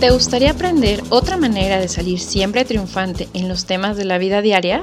[0.00, 4.40] ¿Te gustaría aprender otra manera de salir siempre triunfante en los temas de la vida
[4.40, 4.82] diaria?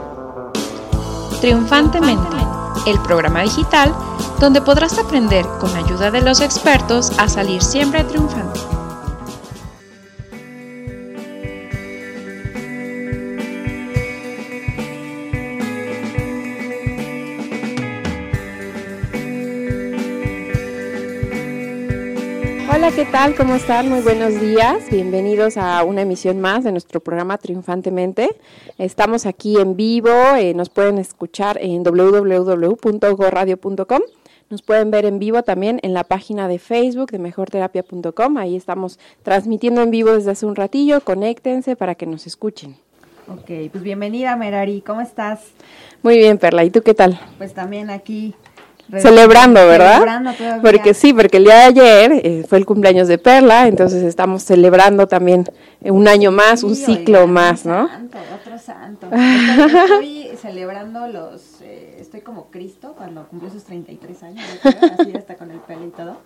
[1.41, 2.37] Triunfantemente,
[2.85, 3.95] el programa digital
[4.39, 8.59] donde podrás aprender con ayuda de los expertos a salir siempre triunfante.
[22.87, 23.35] Hola, ¿qué tal?
[23.35, 23.89] ¿Cómo están?
[23.89, 24.89] Muy buenos días.
[24.89, 28.29] Bienvenidos a una emisión más de nuestro programa Triunfantemente.
[28.77, 34.01] Estamos aquí en vivo, eh, nos pueden escuchar en www.goradio.com.
[34.49, 38.37] Nos pueden ver en vivo también en la página de Facebook de mejorterapia.com.
[38.37, 41.01] Ahí estamos transmitiendo en vivo desde hace un ratillo.
[41.01, 42.77] Conéctense para que nos escuchen.
[43.27, 45.41] Ok, pues bienvenida Merari, ¿cómo estás?
[46.03, 46.63] Muy bien, Perla.
[46.63, 47.19] ¿Y tú qué tal?
[47.37, 48.33] Pues también aquí
[48.91, 49.93] Celebrando, ¿verdad?
[49.93, 50.61] Celebrando todavía.
[50.61, 54.43] Porque sí, porque el día de ayer eh, fue el cumpleaños de Perla, entonces estamos
[54.43, 55.45] celebrando también
[55.81, 57.87] eh, un año más, un ciclo oigan, más, ¿no?
[57.87, 59.07] Santo, otro santo.
[59.11, 65.35] Estoy, celebrando los, eh, estoy como Cristo cuando cumplió sus 33 años, creo, así hasta
[65.35, 66.17] con el pelo y todo.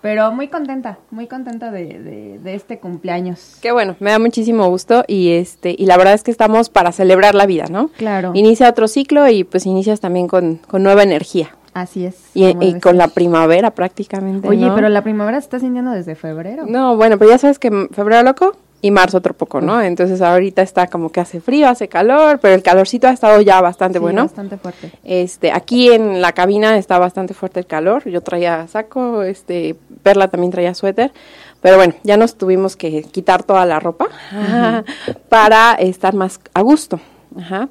[0.00, 3.56] Pero muy contenta, muy contenta de, de, de este cumpleaños.
[3.60, 6.92] Qué bueno, me da muchísimo gusto y este y la verdad es que estamos para
[6.92, 7.88] celebrar la vida, ¿no?
[7.98, 8.32] Claro.
[8.34, 12.16] Inicia otro ciclo y pues inicias también con, con nueva energía Así es.
[12.34, 14.48] y, con la primavera prácticamente.
[14.48, 14.74] Oye, ¿no?
[14.74, 16.64] pero la primavera se está sintiendo desde febrero.
[16.66, 19.80] No, bueno, pero ya sabes que febrero loco y marzo otro poco, ¿no?
[19.80, 23.60] Entonces ahorita está como que hace frío, hace calor, pero el calorcito ha estado ya
[23.60, 24.22] bastante Sí, bueno.
[24.22, 24.90] Bastante fuerte.
[25.04, 28.08] Este, aquí en la cabina está bastante fuerte el calor.
[28.08, 31.12] Yo traía saco, este, Perla también traía suéter.
[31.60, 34.08] Pero bueno, ya nos tuvimos que quitar toda la ropa
[35.28, 37.00] para estar más a gusto.
[37.38, 37.68] Ajá.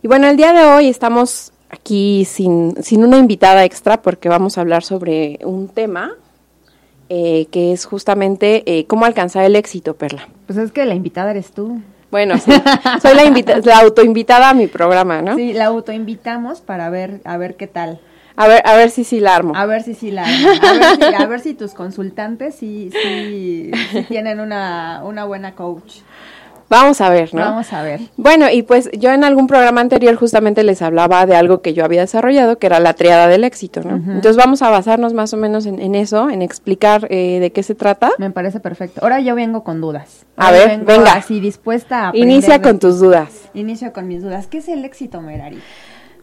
[0.00, 4.56] Y bueno, el día de hoy estamos aquí sin, sin una invitada extra porque vamos
[4.56, 6.12] a hablar sobre un tema
[7.08, 10.28] eh, que es justamente eh, cómo alcanzar el éxito, Perla.
[10.46, 11.80] Pues es que la invitada eres tú.
[12.10, 12.50] Bueno, sí,
[13.02, 15.34] soy la, invita- la autoinvitada a mi programa, ¿no?
[15.36, 18.00] Sí, la autoinvitamos para ver, a ver qué tal.
[18.36, 19.54] A ver, a ver si sí la armo.
[19.54, 20.52] A ver si sí la arma.
[20.62, 25.54] a ver si, a ver si tus consultantes sí, sí, sí tienen una, una buena
[25.54, 25.96] coach.
[26.72, 27.42] Vamos a ver, ¿no?
[27.42, 28.00] Vamos a ver.
[28.16, 31.84] Bueno, y pues yo en algún programa anterior justamente les hablaba de algo que yo
[31.84, 33.96] había desarrollado, que era la triada del éxito, ¿no?
[33.96, 37.62] Entonces vamos a basarnos más o menos en, en eso, en explicar eh, de qué
[37.62, 38.10] se trata.
[38.16, 39.00] Me parece perfecto.
[39.02, 40.24] Ahora yo vengo con dudas.
[40.38, 41.12] A Ahora ver, vengo venga.
[41.12, 43.50] Así dispuesta a Inicia con tus dudas.
[43.52, 44.46] Inicio con mis dudas.
[44.46, 45.58] ¿Qué es el éxito, Merari?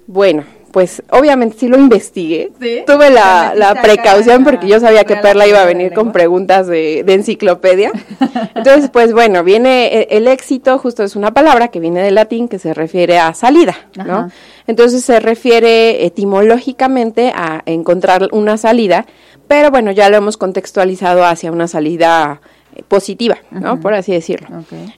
[0.07, 2.51] Bueno, pues obviamente sí lo investigué.
[2.59, 2.83] ¿Sí?
[2.85, 7.03] Tuve la, la precaución porque yo sabía que Perla iba a venir con preguntas de,
[7.03, 7.91] de enciclopedia.
[8.55, 12.47] Entonces, pues bueno, viene e- el éxito, justo es una palabra que viene del latín
[12.47, 14.03] que se refiere a salida, ¿no?
[14.03, 14.29] Ajá.
[14.67, 19.05] Entonces se refiere etimológicamente a encontrar una salida,
[19.47, 22.39] pero bueno, ya lo hemos contextualizado hacia una salida
[22.87, 23.79] positiva, ¿no?
[23.79, 24.47] Por así decirlo.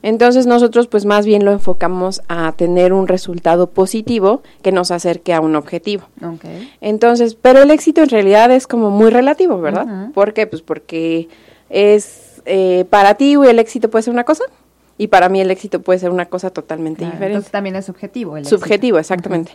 [0.01, 5.33] Entonces nosotros pues más bien lo enfocamos a tener un resultado positivo que nos acerque
[5.33, 6.03] a un objetivo.
[6.81, 10.11] Entonces, pero el éxito en realidad es como muy relativo, ¿verdad?
[10.13, 10.47] ¿Por qué?
[10.47, 11.29] Pues porque
[11.69, 14.45] es eh, para ti el éxito puede ser una cosa
[15.01, 17.33] y para mí el éxito puede ser una cosa totalmente Claro, diferente.
[17.37, 18.37] Entonces también es subjetivo.
[18.37, 18.57] El éxito.
[18.59, 19.51] Subjetivo, exactamente.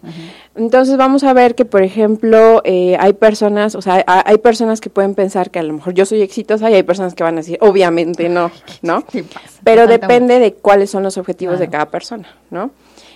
[0.55, 4.81] Entonces vamos a ver que, por ejemplo, eh, hay personas, o sea, hay, hay personas
[4.81, 7.35] que pueden pensar que a lo mejor yo soy exitosa y hay personas que van
[7.35, 8.51] a decir, obviamente no,
[8.83, 9.05] ¿no?
[9.07, 9.61] ¿Qué pasa?
[9.63, 12.71] Pero depende de cuáles son los objetivos de cada persona, ¿no?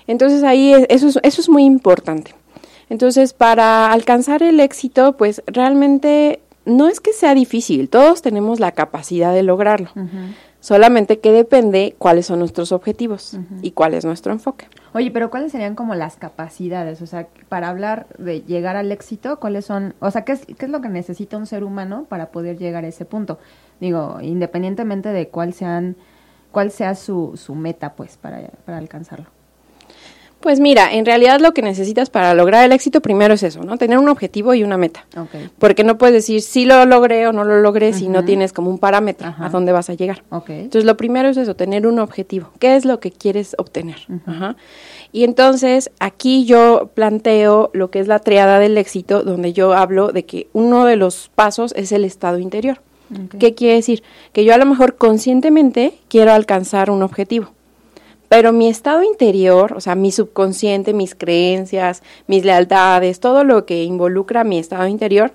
[0.07, 2.35] Entonces ahí es- eso es, eso es muy importante.
[2.89, 8.73] Entonces, para alcanzar el éxito, pues realmente no es que sea difícil, todos tenemos la
[8.73, 9.91] capacidad de lograrlo.
[10.61, 14.69] Solamente que depende cuáles son nuestros objetivos y cuál es nuestro enfoque.
[14.93, 17.01] Oye, pero ¿cuáles serían como las capacidades?
[17.01, 19.95] O sea, para hablar de llegar al éxito, ¿cuáles son?
[20.01, 22.85] O sea, ¿qué es, qué es lo que necesita un ser humano para poder llegar
[22.85, 23.39] a ese punto?
[23.81, 25.97] Digo, independientemente de cuál sean,
[26.53, 29.27] cuál sea su, su meta, pues, para, para alcanzarlo.
[30.41, 33.77] Pues mira, en realidad lo que necesitas para lograr el éxito primero es eso, ¿no?
[33.77, 35.05] Tener un objetivo y una meta.
[35.17, 38.53] Ok, Porque no puedes decir si lo logré o no lo logré si no tienes
[38.55, 40.23] como un parámetro a dónde vas a llegar.
[40.31, 40.49] ok.
[40.51, 42.51] Entonces, lo primero es eso, tener un objetivo.
[42.59, 43.99] ¿Qué es lo que quieres obtener?
[44.27, 44.57] Ajá.
[45.13, 50.09] Y entonces, aquí yo planteo lo que es la triada del éxito, donde yo hablo
[50.13, 52.81] de que uno de los pasos es el estado interior.
[53.41, 54.05] ¿Qué quiere decir?
[54.33, 57.51] Que yo a lo mejor conscientemente quiero alcanzar un objetivo.
[58.31, 63.83] Pero mi estado interior, o sea, mi subconsciente, mis creencias, mis lealtades, todo lo que
[63.83, 65.33] involucra mi estado interior,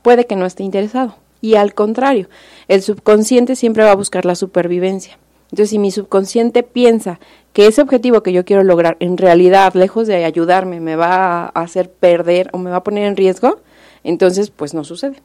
[0.00, 1.16] puede que no esté interesado.
[1.42, 2.30] Y al contrario,
[2.66, 5.18] el subconsciente siempre va a buscar la supervivencia.
[5.50, 7.20] Entonces, si mi subconsciente piensa
[7.52, 11.48] que ese objetivo que yo quiero lograr en realidad, lejos de ayudarme, me va a
[11.48, 13.58] hacer perder o me va a poner en riesgo,
[14.02, 15.20] entonces pues no sucede.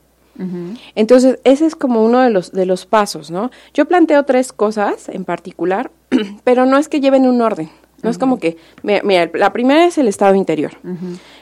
[0.96, 3.52] Entonces, ese es como uno de los, de los pasos, ¿no?
[3.74, 5.92] Yo planteo tres cosas en particular,
[6.44, 7.70] pero no es que lleven un orden.
[8.04, 10.74] No es como que, mira, la primera es el estado interior.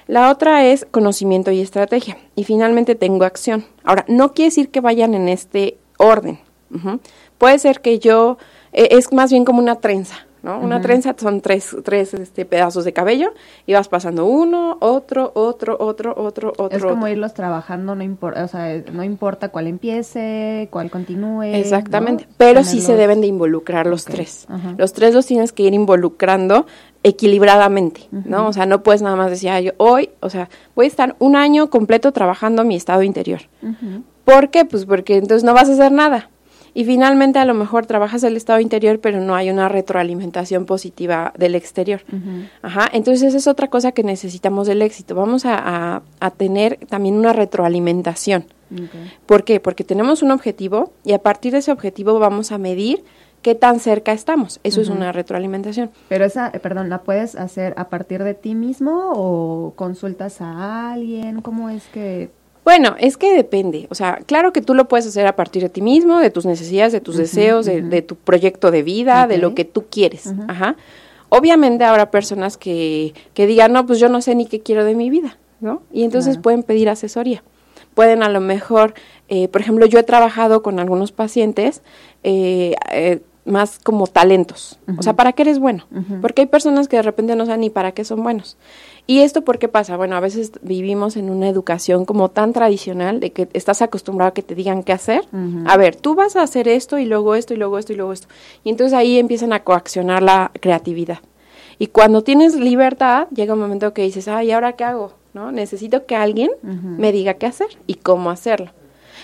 [0.07, 2.17] La otra es conocimiento y estrategia.
[2.37, 3.65] Y finalmente tengo acción.
[3.83, 6.39] Ahora, no quiere decir que vayan en este orden.
[7.37, 8.37] Puede ser que yo,
[8.71, 10.25] e, es más bien como una trenza.
[10.43, 10.59] ¿No?
[10.59, 13.33] Una trenza son tres, tres este, pedazos de cabello
[13.65, 16.77] y vas pasando uno, otro, otro, otro, otro, otro.
[16.77, 21.43] Es como irlos trabajando, no importa, o sea, no importa cuál empiece, cuál continúe.
[21.43, 24.47] Exactamente, pero sí se deben de involucrar los tres.
[24.77, 26.67] Los tres los tienes que ir involucrando
[27.03, 28.47] equilibradamente, ¿no?
[28.47, 31.35] O sea, no puedes nada más decir, yo hoy, o sea, voy a estar un
[31.35, 33.41] año completo trabajando mi estado interior.
[34.25, 34.65] ¿Por qué?
[34.65, 36.29] Pues porque entonces no vas a hacer nada.
[36.73, 41.33] Y finalmente a lo mejor trabajas el estado interior, pero no hay una retroalimentación positiva
[41.37, 42.01] del exterior.
[42.61, 45.13] Ajá, entonces esa es otra cosa que necesitamos del éxito.
[45.15, 48.45] Vamos a, a, tener también una retroalimentación.
[49.27, 49.59] ¿Por qué?
[49.59, 53.03] Porque tenemos un objetivo y a partir de ese objetivo vamos a medir
[53.43, 54.59] qué tan cerca estamos.
[54.63, 55.91] Eso es una retroalimentación.
[56.09, 60.93] Pero esa, eh, perdón, ¿la puedes hacer a partir de ti mismo o consultas a
[60.93, 61.41] alguien?
[61.41, 62.31] ¿Cómo es que
[62.63, 63.87] bueno, es que depende.
[63.89, 66.45] O sea, claro que tú lo puedes hacer a partir de ti mismo, de tus
[66.45, 70.33] necesidades, de tus deseos, de, tu proyecto de vida, de lo que tú quieres.
[70.47, 70.75] Ajá.
[71.29, 74.95] Obviamente habrá personas que, que digan, no, pues yo no sé ni qué quiero de
[74.95, 75.81] mi vida, ¿no?
[75.91, 77.43] Y entonces pueden pedir asesoría.
[77.95, 78.93] Pueden a lo mejor,
[79.29, 81.81] eh, por ejemplo, yo he trabajado con algunos pacientes
[82.23, 84.79] eh, eh, más como talentos.
[84.97, 85.85] O sea, ¿para qué eres bueno?
[86.21, 88.57] Porque hay personas que de repente no saben ni para qué son buenos.
[89.05, 89.97] ¿Y esto por qué pasa?
[89.97, 94.33] Bueno, a veces vivimos en una educación como tan tradicional de que estás acostumbrado a
[94.33, 95.25] que te digan qué hacer.
[95.65, 98.13] A ver, tú vas a hacer esto y luego esto y luego esto y luego
[98.13, 98.27] esto.
[98.63, 101.19] Y entonces ahí empiezan a coaccionar la creatividad.
[101.79, 105.13] Y cuando tienes libertad, llega un momento que dices, ay, ¿ahora qué hago?
[105.33, 105.51] ¿No?
[105.51, 108.71] Necesito que alguien me diga qué hacer y cómo hacerlo.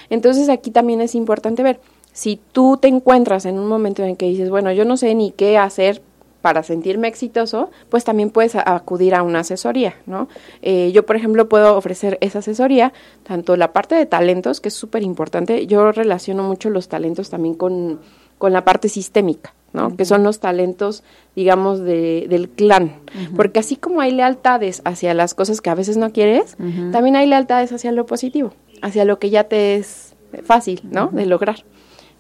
[0.10, 1.80] Entonces aquí también es importante ver,
[2.20, 5.32] si tú te encuentras en un momento en que dices, bueno, yo no sé ni
[5.32, 6.02] qué hacer
[6.42, 10.28] para sentirme exitoso, pues también puedes acudir a una asesoría, ¿no?
[10.62, 12.92] Eh, yo, por ejemplo, puedo ofrecer esa asesoría,
[13.24, 17.54] tanto la parte de talentos, que es súper importante, yo relaciono mucho los talentos también
[17.54, 18.02] con,
[18.38, 19.96] con la parte sistémica, ¿no?
[19.96, 21.06] Que son los talentos,
[21.38, 22.98] digamos, de, del clan.
[23.34, 26.58] Porque así como hay lealtades hacia las cosas que a veces no quieres,
[26.92, 28.52] también hay lealtades hacia lo positivo,
[28.82, 31.08] hacia lo que ya te es fácil, ¿no?
[31.14, 31.64] De lograr.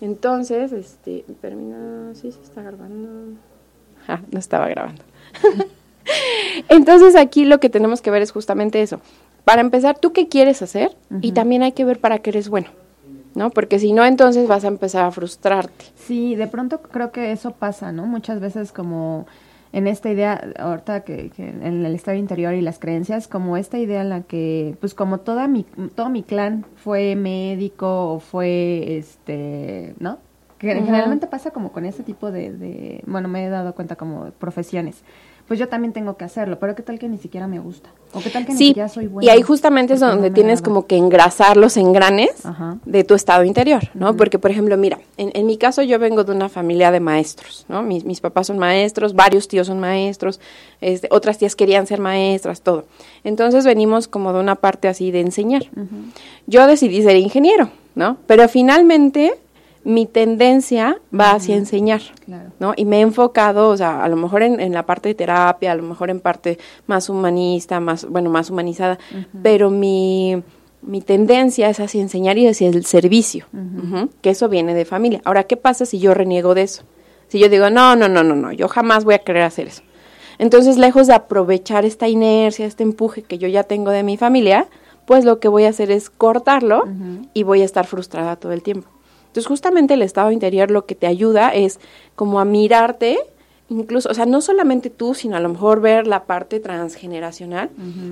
[0.01, 3.38] Entonces, este, termina, sí, se está grabando.
[4.07, 5.04] Ah, no estaba grabando.
[6.69, 9.01] Entonces aquí lo que tenemos que ver es justamente eso.
[9.44, 10.96] Para empezar, ¿tú qué quieres hacer?
[11.22, 12.69] Y también hay que ver para qué eres bueno.
[13.36, 13.50] ¿no?
[13.50, 15.86] Porque si no, entonces vas a empezar a frustrarte.
[15.96, 18.06] Sí, de pronto creo que eso pasa, ¿no?
[18.06, 19.28] Muchas veces como
[19.71, 23.77] en esta idea, ahorita que, que, en el estado interior y las creencias, como esta
[23.77, 25.63] idea en la que, pues como toda mi,
[25.95, 30.18] todo mi clan fue médico o fue, este, ¿no?
[30.57, 34.31] Que generalmente pasa como con ese tipo de, de, bueno, me he dado cuenta como
[34.31, 35.04] profesiones
[35.50, 38.19] pues yo también tengo que hacerlo, pero qué tal que ni siquiera me gusta, o
[38.19, 39.25] qué tal que ni siquiera soy buena.
[39.25, 42.44] Y ahí justamente es donde tienes como que engrasar los engranes
[42.86, 44.16] de tu estado interior, ¿no?
[44.16, 47.66] Porque, por ejemplo, mira, en, en, mi caso yo vengo de una familia de maestros,
[47.68, 47.81] ¿no?
[47.81, 50.40] Mis, mis papás son maestros, varios tíos son maestros,
[50.81, 52.86] este, otras tías querían ser maestras, todo.
[53.24, 55.63] Entonces venimos como de una parte así de enseñar.
[56.46, 58.18] Yo decidí ser ingeniero, ¿no?
[58.28, 59.34] Pero finalmente
[59.83, 62.01] mi tendencia va hacia enseñar,
[62.59, 62.74] ¿no?
[62.75, 65.75] Y me he enfocado, o sea, a lo mejor en, la parte de terapia, a
[65.75, 69.00] lo mejor en parte más humanista, más, bueno, más humanizada,
[69.41, 70.43] pero mi,
[70.81, 73.45] mi tendencia es hacia enseñar y hacia el servicio,
[74.21, 75.21] que eso viene de familia.
[75.25, 76.83] Ahora, ¿qué pasa si yo reniego de eso?
[77.27, 79.83] Si yo digo, no, no, no, no, no, yo jamás voy a querer hacer eso.
[80.39, 84.67] Entonces, lejos de aprovechar esta inercia, este empuje que yo ya tengo de mi familia,
[85.05, 86.83] pues lo que voy a hacer es cortarlo
[87.33, 88.88] y voy a estar frustrada todo el tiempo.
[89.39, 91.79] Entonces, justamente el estado interior lo que te ayuda es
[92.17, 93.19] como a mirarte,
[93.69, 97.69] incluso, o sea, no solamente tú, sino a lo mejor ver la parte transgeneracional,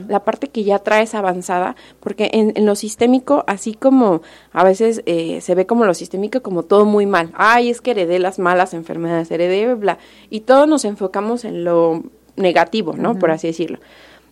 [0.07, 4.21] la parte que ya traes avanzada, porque en, lo sistémico, así como
[4.53, 7.91] a veces eh, se ve como lo sistémico como todo muy mal, ay, es que
[7.91, 9.97] heredé las malas enfermedades, heredé, bla,
[10.29, 12.03] y todos nos enfocamos en lo
[12.37, 13.19] negativo, ¿no?
[13.19, 13.79] Por así decirlo.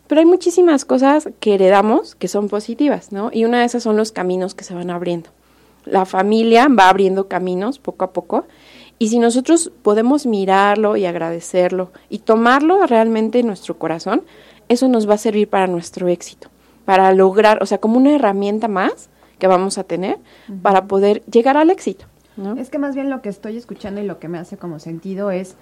[0.07, 3.31] Pero hay muchísimas cosas que heredamos que son positivas, ¿no?
[3.33, 5.29] Y una de esas son los caminos que se van abriendo
[5.85, 8.45] la familia va abriendo caminos poco a poco
[8.97, 14.23] y si nosotros podemos mirarlo y agradecerlo y tomarlo realmente en nuestro corazón,
[14.69, 16.49] eso nos va a servir para nuestro éxito,
[16.85, 20.17] para lograr, o sea, como una herramienta más que vamos a tener
[20.61, 22.05] para poder llegar al éxito.
[22.57, 25.31] Es que más bien lo que estoy escuchando y lo que me hace como sentido
[25.31, 25.55] es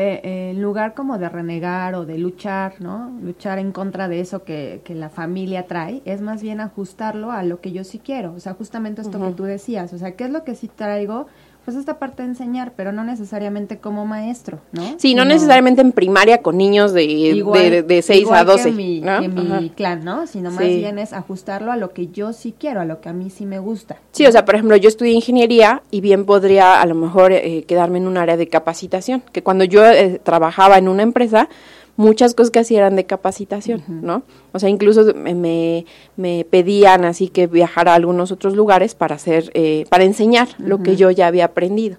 [0.00, 3.10] eh, en lugar como de renegar o de luchar, ¿no?
[3.20, 7.42] Luchar en contra de eso que, que, la familia trae, es más bien ajustarlo a
[7.42, 8.32] lo que yo sí quiero.
[8.32, 11.26] O sea, justamente esto que tú decías, o sea, ¿qué es lo que sí traigo?
[11.68, 14.94] Pues esta parte de enseñar, pero no necesariamente como maestro, ¿no?
[14.96, 18.70] Sí, no, necesariamente en primaria con niños de, de, de, 6 a 12.
[18.70, 20.26] Que mi, que mi clan, ¿no?
[20.26, 23.12] Sino más bien es ajustarlo a lo que yo sí quiero, a lo que a
[23.12, 23.98] mí sí me gusta.
[24.12, 27.64] Sí, o sea, por ejemplo, yo estudié ingeniería y bien podría a lo mejor eh,
[27.68, 31.50] quedarme en un área de capacitación, que cuando yo eh, trabajaba en una empresa,
[31.98, 34.22] muchas cosas que hacían de capacitación, ¿no?
[34.52, 35.84] O sea, incluso me,
[36.16, 40.80] me, pedían así que viajara a algunos otros lugares para hacer, eh, para enseñar lo
[40.80, 41.98] que yo ya había aprendido.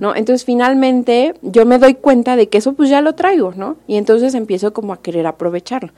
[0.00, 0.16] ¿no?
[0.16, 3.76] Entonces finalmente yo me doy cuenta de que eso pues ya lo traigo, ¿no?
[3.86, 5.92] Y entonces empiezo como a querer aprovecharlo.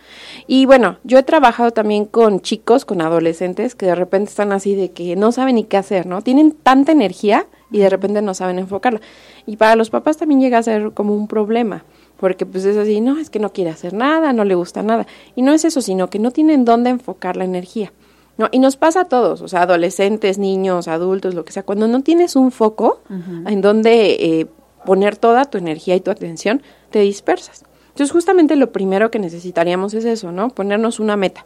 [0.48, 4.74] Y bueno, yo he trabajado también con chicos, con adolescentes que de repente están así
[4.74, 6.22] de que no saben ni qué hacer, ¿no?
[6.22, 9.00] Tienen tanta energía y de repente no saben enfocarla.
[9.46, 11.84] Y para los papás también llega a ser como un problema
[12.18, 15.06] porque pues es así, no, es que no quiere hacer nada, no le gusta nada.
[15.34, 17.92] Y no es eso, sino que no tienen dónde enfocar la energía.
[18.36, 18.48] ¿no?
[18.52, 22.02] Y nos pasa a todos, o sea, adolescentes, niños, adultos, lo que sea, cuando no
[22.02, 24.46] tienes un foco en donde eh,
[24.84, 27.64] poner toda tu energía y tu atención, te dispersas.
[27.88, 30.50] Entonces, justamente lo primero que necesitaríamos es eso, ¿no?
[30.50, 31.44] Ponernos una meta.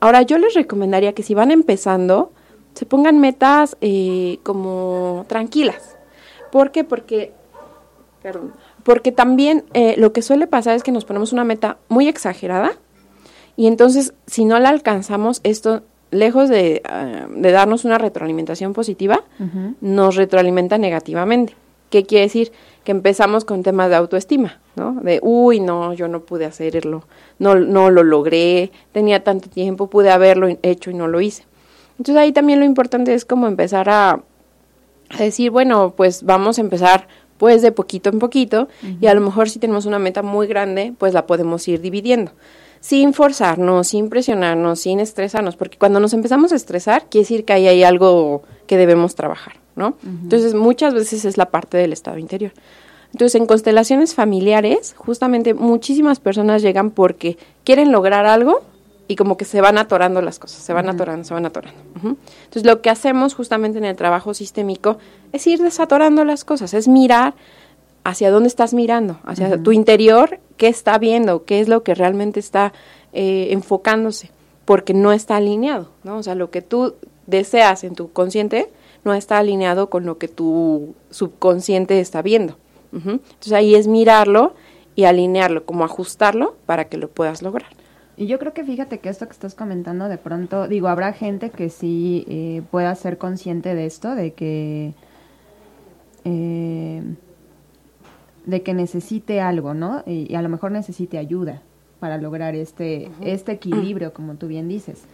[0.00, 2.30] Ahora, yo les recomendaría que si van empezando,
[2.74, 5.96] se pongan metas eh, como tranquilas.
[6.52, 6.84] ¿Por qué?
[6.84, 7.32] Porque,
[8.22, 8.52] perdón,
[8.88, 12.72] porque también eh, lo que suele pasar es que nos ponemos una meta muy exagerada
[13.54, 19.24] y entonces si no la alcanzamos, esto, lejos de, ah, darnos una retroalimentación positiva,
[19.82, 21.54] nos retroalimenta negativamente.
[21.90, 22.50] ¿Qué quiere decir?
[22.82, 24.94] Que empezamos con temas de autoestima, ¿no?
[25.02, 27.04] De, uy, no, yo no pude hacerlo,
[27.38, 31.44] no, no lo logré, tenía tanto tiempo, pude haberlo hecho y no lo hice.
[31.98, 34.22] Entonces ahí también lo importante es como empezar a,
[35.10, 37.06] a decir, bueno, pues vamos a empezar
[37.38, 38.68] pues de poquito en poquito
[39.00, 42.32] y a lo mejor si tenemos una meta muy grande, pues la podemos ir dividiendo.
[42.80, 47.52] Sin forzarnos, sin presionarnos, sin estresarnos, porque cuando nos empezamos a estresar, quiere decir que
[47.52, 49.96] ahí hay algo que debemos trabajar, ¿no?
[50.04, 52.52] Entonces, muchas veces es la parte del estado interior.
[53.12, 58.62] Entonces, en constelaciones familiares, justamente muchísimas personas llegan porque quieren lograr algo
[59.08, 61.80] y como que se van atorando las cosas, se van atorando, se van atorando.
[61.96, 64.98] Entonces, lo que hacemos justamente en el trabajo sistémico
[65.32, 67.34] es ir desatorando las cosas, es mirar
[68.04, 72.38] hacia dónde estás mirando, hacia tu interior, qué está viendo, qué es lo que realmente
[72.38, 72.74] está
[73.14, 74.30] eh, enfocándose,
[74.66, 76.18] porque no está alineado, ¿no?
[76.18, 76.94] O sea, lo que tú
[77.26, 78.70] deseas en tu consciente
[79.04, 82.56] no está alineado con lo que tu subconsciente está viendo.
[82.92, 84.54] Entonces, ahí es mirarlo
[84.94, 87.68] y alinearlo, como ajustarlo para que lo puedas lograr.
[88.18, 91.50] Y yo creo que fíjate que esto que estás comentando, de pronto, digo, habrá gente
[91.50, 94.92] que sí eh, pueda ser consciente de esto, de que,
[96.24, 97.00] eh,
[98.44, 100.02] de que necesite algo, ¿no?
[100.04, 101.62] Y, a lo mejor necesite ayuda
[102.00, 105.04] para lograr este, este equilibrio, como tú bien dices.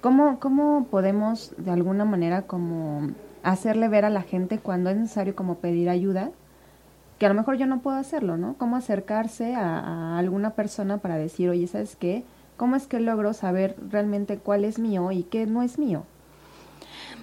[0.00, 3.10] ¿Cómo, ¿Cómo podemos, de alguna manera, como
[3.42, 6.30] hacerle ver a la gente cuando es necesario como pedir ayuda?
[7.18, 8.54] Que a lo mejor yo no puedo hacerlo, ¿no?
[8.56, 12.22] ¿Cómo acercarse a, a alguna persona para decir, oye, ¿sabes qué?
[12.56, 16.04] ¿Cómo es que logro saber realmente cuál es mío y qué no es mío?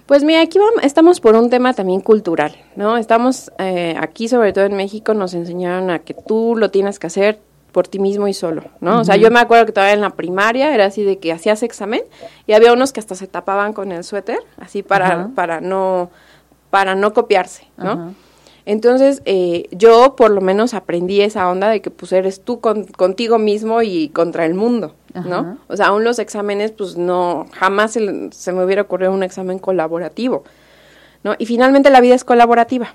[0.06, 2.96] Pues mira, aquí vamos, estamos por un tema también cultural, ¿no?
[2.96, 7.06] Estamos eh, aquí, sobre todo en México, nos enseñaron a que tú lo tienes que
[7.06, 7.38] hacer
[7.70, 9.00] por ti mismo y solo, ¿no?
[9.00, 11.62] O sea, yo me acuerdo que todavía en la primaria era así de que hacías
[11.62, 12.02] examen
[12.46, 16.10] y había unos que hasta se tapaban con el suéter, así para, para no,
[16.70, 18.14] para no copiarse, ¿no?
[18.66, 23.38] Entonces, eh, yo por lo menos aprendí esa onda de que pues eres tú contigo
[23.38, 25.58] mismo y contra el mundo, ¿no?
[25.68, 30.44] O sea, aún los exámenes, pues no, jamás se, me hubiera ocurrido un examen colaborativo,
[31.22, 31.34] ¿no?
[31.38, 32.94] Y finalmente la vida es colaborativa,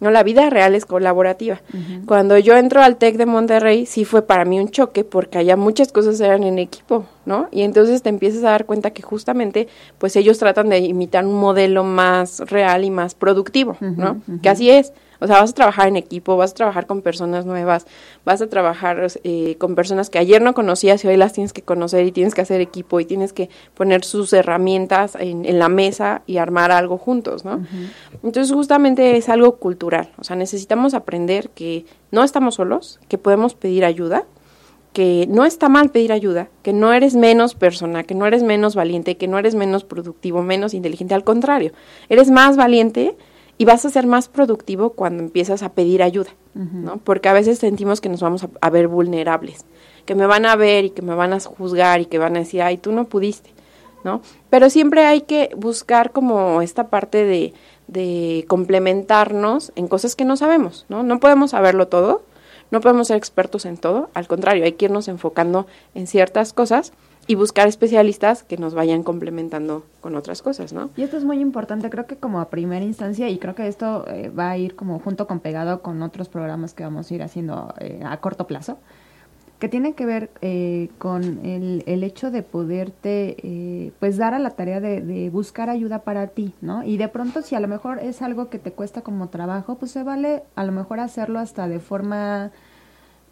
[0.00, 0.10] ¿no?
[0.10, 1.60] La vida real es colaborativa.
[2.06, 5.56] Cuando yo entro al TEC de Monterrey, sí fue para mí un choque porque allá
[5.56, 7.48] muchas cosas eran en equipo, ¿no?
[7.50, 9.68] Y entonces te empiezas a dar cuenta que justamente,
[9.98, 14.22] pues ellos tratan de imitar un modelo más real y más productivo, ¿no?
[14.42, 14.92] Que así es.
[15.20, 17.86] O sea, vas a trabajar en equipo, vas a trabajar con personas nuevas,
[18.24, 21.62] vas a trabajar eh, con personas que ayer no conocías y hoy las tienes que
[21.62, 26.22] conocer y tienes que hacer equipo y tienes que poner sus herramientas en, la mesa
[26.26, 27.64] y armar algo juntos, ¿no?
[28.22, 30.10] Entonces, justamente es algo cultural.
[30.18, 34.26] O sea, necesitamos aprender que no estamos solos, que podemos pedir ayuda,
[34.96, 38.74] que no está mal pedir ayuda, que no eres menos persona, que no eres menos
[38.74, 41.72] valiente, que no eres menos productivo, menos inteligente, al contrario,
[42.08, 43.14] eres más valiente
[43.58, 46.96] y vas a ser más productivo cuando empiezas a pedir ayuda, ¿no?
[46.96, 49.66] Porque a veces sentimos que nos vamos a, ver vulnerables,
[50.06, 52.38] que me van a ver y que me van a juzgar y que van a
[52.38, 53.50] decir, ay, tú no pudiste,
[54.02, 54.22] ¿no?
[54.48, 57.52] Pero siempre hay que buscar como esta parte de,
[57.86, 61.02] de complementarnos en cosas que no sabemos, ¿no?
[61.02, 62.22] No podemos saberlo todo,
[62.70, 66.92] no podemos ser expertos en todo, al contrario, hay que irnos enfocando en ciertas cosas
[67.26, 70.90] y buscar especialistas que nos vayan complementando con otras cosas, ¿no?
[70.96, 74.06] Y esto es muy importante, creo que como a primera instancia, y creo que esto
[74.08, 77.22] eh, va a ir como junto con pegado con otros programas que vamos a ir
[77.22, 78.78] haciendo eh, a corto plazo,
[79.58, 84.50] que tiene que ver eh, con el, el, hecho de poderte, pues, dar a la
[84.50, 86.82] tarea de, de, buscar ayuda para ti, ¿no?
[86.84, 89.92] Y de pronto, si a lo mejor es algo que te cuesta como trabajo, pues
[89.92, 92.52] se vale a lo mejor hacerlo hasta de forma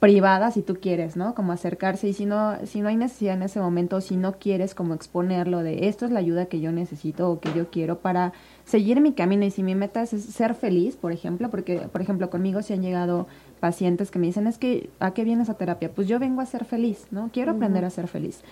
[0.05, 1.35] privada si tú quieres, ¿no?
[1.35, 4.75] Como acercarse y si no si no hay necesidad en ese momento, si no quieres
[4.75, 8.35] como exponerlo de esto es la ayuda que yo necesito o que yo quiero para
[8.67, 12.29] seguir mi camino y si mi meta es ser feliz, por ejemplo, porque por ejemplo
[12.29, 13.29] conmigo se han llegado
[13.65, 16.47] pacientes que me dicen, "Es que ¿a qué vienes a terapia?" Pues yo vengo a
[16.47, 17.31] ser feliz, ¿no?
[17.33, 18.43] Quiero aprender a ser feliz.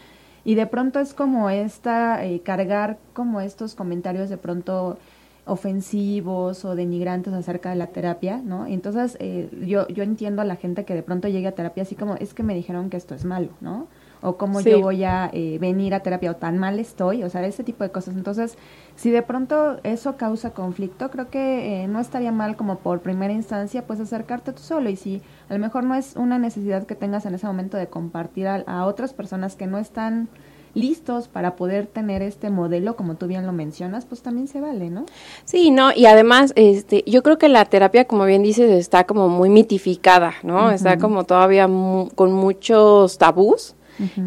[0.44, 4.96] Y de pronto es como esta eh, cargar como estos comentarios de pronto
[5.44, 8.66] ofensivos o denigrantes acerca de la terapia, ¿no?
[8.66, 11.94] Entonces, eh, yo, yo entiendo a la gente que de pronto llegue a terapia así
[11.94, 13.86] como, es que me dijeron que esto es malo, ¿no?
[14.22, 17.44] O cómo yo voy a eh, venir a terapia o tan mal estoy, o sea,
[17.44, 18.14] ese tipo de cosas.
[18.14, 18.56] Entonces,
[18.96, 23.32] si de pronto eso causa conflicto, creo que eh, no estaría mal como por primera
[23.32, 24.88] instancia, pues acercarte tú solo.
[24.90, 27.88] Y si a lo mejor no es una necesidad que tengas en ese momento de
[27.88, 30.28] compartir a, a otras personas que no están
[30.74, 34.90] listos para poder tener este modelo, como tú bien lo mencionas, pues también se vale,
[34.90, 35.04] ¿no?
[35.44, 39.28] Sí, no, y además, este, yo creo que la terapia, como bien dices, está como
[39.28, 40.70] muy mitificada, ¿no?
[40.70, 41.68] Está como todavía
[42.14, 43.74] con muchos tabús.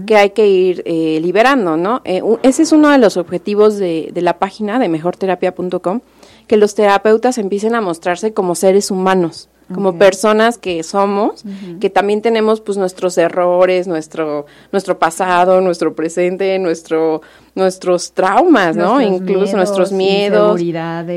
[0.05, 2.01] Que hay que ir eh, liberando, ¿no?
[2.05, 6.01] Eh, ese es uno de los objetivos de, de la página de mejorterapia.com,
[6.47, 11.43] que los terapeutas empiecen a mostrarse como seres humanos, como personas que somos,
[11.79, 17.21] que también tenemos pues nuestros errores, nuestro nuestro pasado, nuestro presente, nuestro
[17.55, 19.01] nuestros traumas, ¿no?
[19.01, 20.61] Incluso nuestros miedos,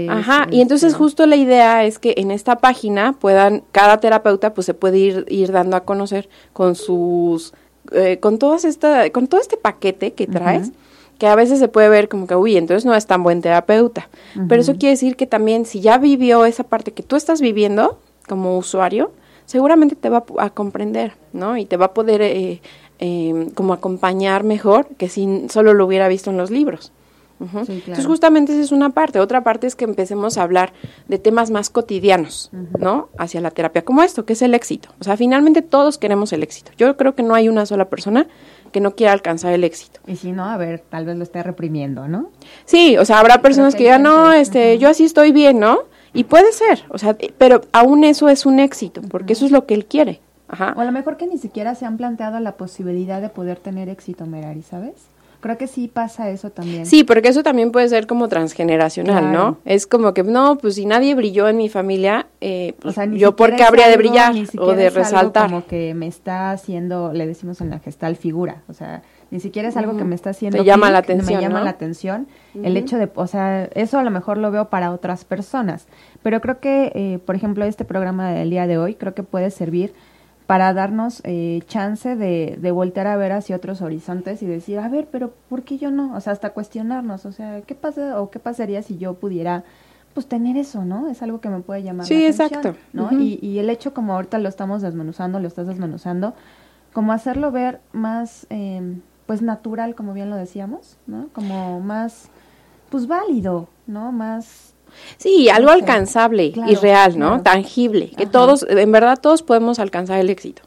[0.09, 4.55] Ajá, y entonces este, justo la idea es que en esta página puedan cada terapeuta
[4.55, 7.53] pues se puede ir ir dando a conocer con sus
[7.93, 10.73] eh, con todas esta con todo este paquete que traes
[11.19, 14.09] que a veces se puede ver como que, uy, entonces no es tan buen terapeuta.
[14.49, 17.99] Pero eso quiere decir que también si ya vivió esa parte que tú estás viviendo,
[18.29, 19.11] como usuario,
[19.45, 21.57] seguramente te va a comprender, ¿no?
[21.57, 22.61] Y te va a poder eh,
[23.01, 26.93] eh, como acompañar mejor que si solo lo hubiera visto en los libros.
[27.41, 29.21] Entonces justamente esa es una parte.
[29.21, 30.73] Otra parte es que empecemos a hablar
[31.07, 33.09] de temas más cotidianos, ¿no?
[33.17, 34.89] Hacia la terapia, como esto, que es el éxito.
[35.01, 36.73] O sea, finalmente todos queremos el éxito.
[36.77, 38.27] Yo creo que no hay una sola persona
[38.73, 40.01] que no quiera alcanzar el éxito.
[40.07, 42.31] Y si no, a ver, tal vez lo esté reprimiendo, ¿no?
[42.65, 45.81] Sí, o sea, habrá personas que, digan, no, este, yo así estoy bien, ¿no?
[46.13, 49.67] Y puede ser, o sea, pero aún eso es un éxito, porque eso es lo
[49.67, 50.21] que él quiere.
[50.49, 50.75] Ajá.
[50.77, 53.89] O a lo mejor que ni siquiera se han planteado la posibilidad de poder tener
[53.89, 54.95] éxito, Merari, ¿sabes?
[55.41, 56.85] Creo que sí pasa eso también.
[56.85, 59.59] Sí, porque eso también puede ser como transgeneracional, ¿no?
[59.65, 63.55] Es como que, no, pues si nadie brilló en mi familia, eh, pues yo por
[63.55, 65.49] qué habría de brillar o de resaltar.
[65.49, 68.63] como que me está haciendo, le decimos en la gestal, figura.
[68.69, 70.59] O sea, ni siquiera es algo que me está haciendo.
[70.59, 71.37] Te llama la atención.
[71.37, 72.27] Me llama la atención.
[72.61, 75.87] El hecho de, o sea, eso a lo mejor lo veo para otras personas.
[76.23, 79.51] Pero creo que, eh, por ejemplo, este programa del día de hoy, creo que puede
[79.51, 79.95] servir
[80.49, 84.89] para darnos eh, chance de, de voltear a ver hacia otros horizontes y decir, a
[84.89, 86.17] ver, pero ¿por qué yo no?
[86.17, 89.65] O sea, hasta cuestionarnos, o sea, ¿qué pasa o qué pasaría si yo pudiera
[90.15, 91.09] pues tener eso, ¿no?
[91.09, 92.81] Es algo que me puede llamar sí, la atención, exacto.
[92.95, 93.13] ¿no?
[93.13, 96.33] y, y el hecho como ahorita lo estamos desmenuzando, lo estás desmenuzando,
[96.95, 101.29] como hacerlo ver más, eh, pues natural, como bien lo decíamos, ¿no?
[101.35, 102.31] Como más,
[102.89, 104.13] pues válido, ¿no?
[104.13, 104.68] Más
[105.17, 107.43] Sí, algo alcanzable y real, ¿no?
[107.43, 110.63] Tangible, que todos, en verdad todos podemos alcanzar el éxito,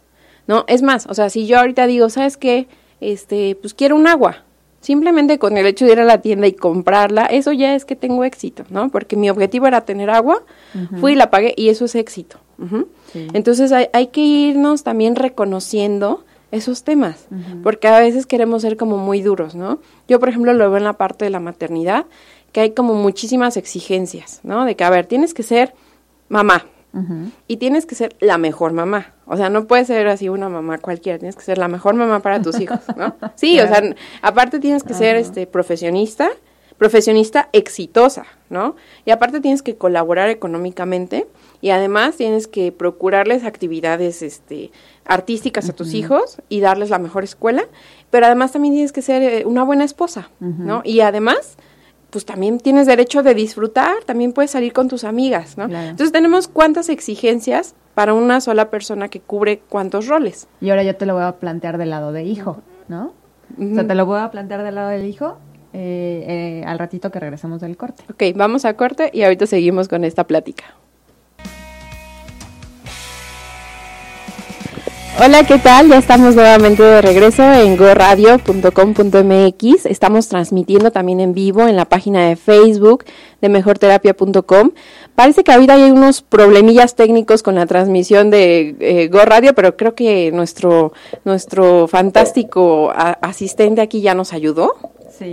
[0.48, 0.66] ¿no?
[0.68, 2.68] Es más, o sea, si yo ahorita digo, ¿sabes qué?
[3.00, 4.44] Este, pues quiero un agua.
[4.80, 7.96] Simplemente con el hecho de ir a la tienda y comprarla, eso ya es que
[7.96, 8.90] tengo éxito, ¿no?
[8.90, 10.42] Porque mi objetivo era tener agua,
[11.00, 12.38] fui y la pagué y eso es éxito.
[13.14, 17.28] Entonces hay, hay, que irnos también reconociendo esos temas,
[17.64, 19.80] porque a veces queremos ser como muy duros, ¿no?
[20.08, 22.06] Yo, por ejemplo, lo veo en la parte de la maternidad
[22.52, 24.66] que hay como muchísimas exigencias, ¿no?
[24.66, 25.74] De que, a ver, tienes que ser
[26.30, 26.66] mamá
[27.48, 29.14] y tienes que ser la mejor mamá.
[29.26, 32.20] O sea, no puedes ser así una mamá cualquiera, tienes que ser la mejor mamá
[32.20, 33.16] para tus hijos, ¿no?
[33.36, 33.82] Sí, o sea,
[34.22, 36.30] aparte tienes que ser este profesionista,
[36.78, 38.76] profesionista exitosa, ¿no?
[39.06, 41.28] Y aparte tienes que colaborar económicamente
[41.62, 44.72] y además tienes que procurarles actividades este
[45.06, 47.64] artísticas a tus hijos y darles la mejor escuela,
[48.10, 50.82] pero además también tienes que ser eh, una buena esposa, ¿no?
[50.84, 51.58] Y además
[52.12, 55.65] pues también tienes derecho de disfrutar, también puedes salir con tus amigas, ¿no?
[55.65, 60.47] Entonces tenemos cuántas exigencias para una sola persona que cubre cuántos roles.
[60.60, 63.13] Y ahora yo te lo voy a plantear del lado de hijo, ¿no?
[63.58, 65.38] O sea, te lo voy a plantear del lado del hijo
[65.74, 68.04] eh, eh, al ratito que regresamos del corte.
[68.10, 70.76] Ok, vamos a corte y ahorita seguimos con esta plática.
[75.19, 75.89] Hola, ¿qué tal?
[75.89, 79.86] Ya estamos nuevamente de regreso en goradio.com.mx.
[79.86, 83.04] Estamos transmitiendo también en vivo en la página de Facebook
[83.41, 84.71] de mejorterapia.com.
[85.13, 89.10] Parece que ahorita hay unos problemillas técnicos con la transmisión de eh,
[89.54, 90.93] pero creo que nuestro,
[91.26, 94.78] nuestro fantástico asistente aquí ya nos ayudó.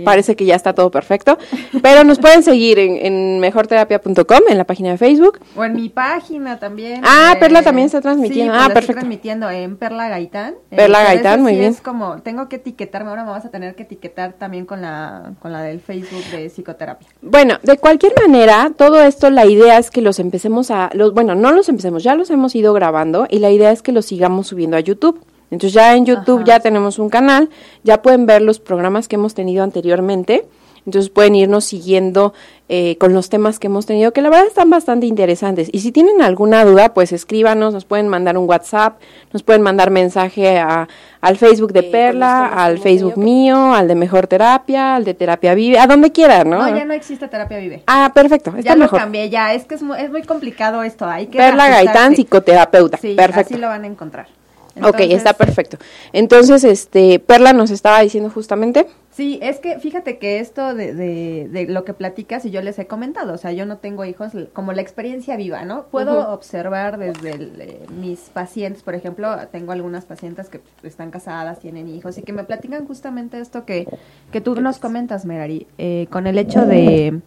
[0.03, 1.37] Parece que ya está todo perfecto.
[1.81, 5.39] Pero nos pueden seguir en, mejorterapia.com, en la página de Facebook.
[5.55, 7.01] O en mi página también.
[7.03, 8.53] Ah, Perla también está transmitiendo.
[8.53, 8.79] ah, pues perfecto.
[8.79, 10.55] Estoy transmitiendo en Perla Gaitán.
[10.69, 11.71] Perla Gaitán, muy bien.
[11.71, 15.33] Es como, tengo que etiquetarme, ahora me vas a tener que etiquetar también con la,
[15.39, 17.07] con la del Facebook de psicoterapia.
[17.21, 21.35] Bueno, de cualquier manera, todo esto, la idea es que los empecemos a, los, bueno,
[21.35, 24.47] no los empecemos, ya los hemos ido grabando y la idea es que los sigamos
[24.47, 25.19] subiendo a YouTube.
[25.51, 27.49] Entonces ya en YouTube ya tenemos un canal,
[27.83, 30.45] ya pueden ver los programas que hemos tenido anteriormente.
[30.85, 32.33] Entonces pueden irnos siguiendo
[32.67, 35.69] eh, con los temas que hemos tenido, que la verdad están bastante interesantes.
[35.71, 38.99] Y si tienen alguna duda, pues escríbanos, nos pueden mandar un WhatsApp,
[39.31, 40.87] nos pueden mandar mensaje a,
[41.21, 45.77] al Facebook de Perla, al Facebook mío, al de Mejor Terapia, al de Terapia Vive,
[45.77, 46.59] a donde quieran, ¿no?
[46.59, 47.83] No, ya no existe Terapia Vive.
[47.85, 48.51] Ah, perfecto.
[48.51, 48.99] Está ya mejor.
[48.99, 51.05] lo cambié, ya, es que es muy, es muy complicado esto.
[51.05, 52.97] Hay que Perla Gaitán, psicoterapeuta.
[52.97, 53.53] Sí, perfecto.
[53.53, 54.38] así lo van a encontrar
[54.83, 55.77] ok, está perfecto.
[56.13, 58.87] Entonces, este, Perla nos estaba diciendo justamente.
[59.11, 62.87] Sí, es que fíjate que esto de, de, lo que platicas y yo les he
[62.87, 65.87] comentado, o sea, yo no tengo hijos, como la experiencia viva, ¿no?
[65.87, 71.89] Puedo observar desde eh, mis pacientes, por ejemplo, tengo algunas pacientes que están casadas, tienen
[71.89, 73.87] hijos y que me platican justamente esto que,
[74.31, 77.19] que tú nos comentas, Merari, eh, con el hecho de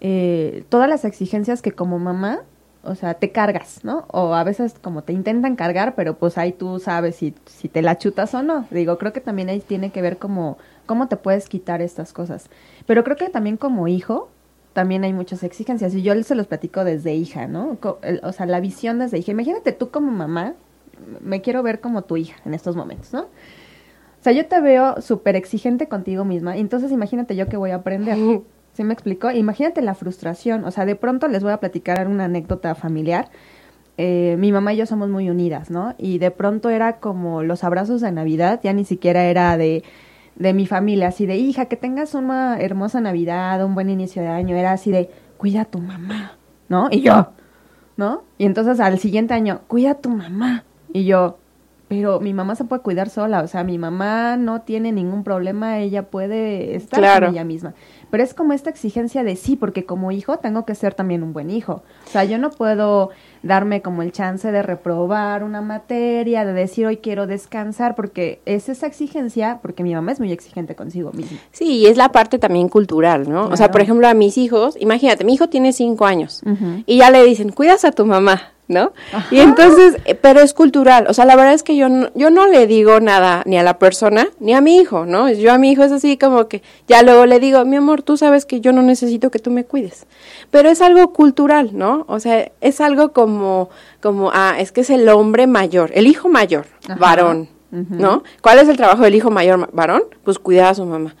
[0.00, 2.42] eh, todas las exigencias que como mamá
[2.84, 4.04] o sea, te cargas, ¿no?
[4.08, 7.82] O a veces como te intentan cargar, pero pues ahí tú sabes si, si te
[7.82, 8.66] la chutas o no.
[8.70, 12.50] Digo, creo que también ahí tiene que ver como cómo te puedes quitar estas cosas.
[12.86, 14.28] Pero creo que también como hijo,
[14.72, 15.94] también hay muchas exigencias.
[15.94, 17.78] Y yo se los platico desde hija, ¿no?
[18.22, 19.30] O sea, la visión desde hija.
[19.30, 20.54] Imagínate tú como mamá,
[21.20, 23.22] me quiero ver como tu hija en estos momentos, ¿no?
[23.22, 27.76] O sea, yo te veo súper exigente contigo misma, entonces imagínate yo que voy a
[27.76, 28.16] aprender.
[28.72, 29.30] ¿Sí me explico?
[29.30, 30.64] Imagínate la frustración.
[30.64, 33.28] O sea, de pronto les voy a platicar una anécdota familiar.
[33.98, 35.94] Eh, mi mamá y yo somos muy unidas, ¿no?
[35.98, 39.84] Y de pronto era como los abrazos de Navidad, ya ni siquiera era de,
[40.36, 44.28] de mi familia, así de, hija, que tengas una hermosa Navidad, un buen inicio de
[44.28, 46.88] año, era así de, cuida a tu mamá, ¿no?
[46.90, 47.32] Y yo,
[47.98, 48.24] ¿no?
[48.38, 50.64] Y entonces al siguiente año, cuida a tu mamá.
[50.94, 51.38] Y yo,
[51.92, 55.78] pero mi mamá se puede cuidar sola, o sea, mi mamá no tiene ningún problema,
[55.78, 57.74] ella puede estar con ella misma.
[58.08, 61.34] Pero es como esta exigencia de sí, porque como hijo tengo que ser también un
[61.34, 61.82] buen hijo.
[62.06, 63.10] O sea, yo no puedo
[63.42, 68.70] darme como el chance de reprobar una materia, de decir hoy quiero descansar, porque es
[68.70, 71.36] esa exigencia, porque mi mamá es muy exigente consigo misma.
[71.50, 73.48] Sí, y es la parte también cultural, ¿no?
[73.48, 76.42] O sea, por ejemplo, a mis hijos, imagínate, mi hijo tiene cinco años
[76.86, 78.51] y ya le dicen, cuidas a tu mamá.
[78.68, 78.92] ¿No?
[79.30, 82.30] Y entonces, eh, pero es cultural, o sea, la verdad es que yo no, yo
[82.30, 85.30] no le digo nada ni a la persona ni a mi hijo, ¿no?
[85.30, 88.16] Yo a mi hijo es así como que ya luego le digo, mi amor, tú
[88.16, 90.06] sabes que yo no necesito que tú me cuides,
[90.50, 92.04] pero es algo cultural, ¿no?
[92.08, 93.68] O sea, es algo como,
[94.00, 96.66] como, ah, es que es el hombre mayor, el hijo mayor,
[96.98, 98.22] varón, ¿no?
[98.42, 100.02] ¿Cuál es el trabajo del hijo mayor varón?
[100.24, 101.14] Pues cuidar a su mamá.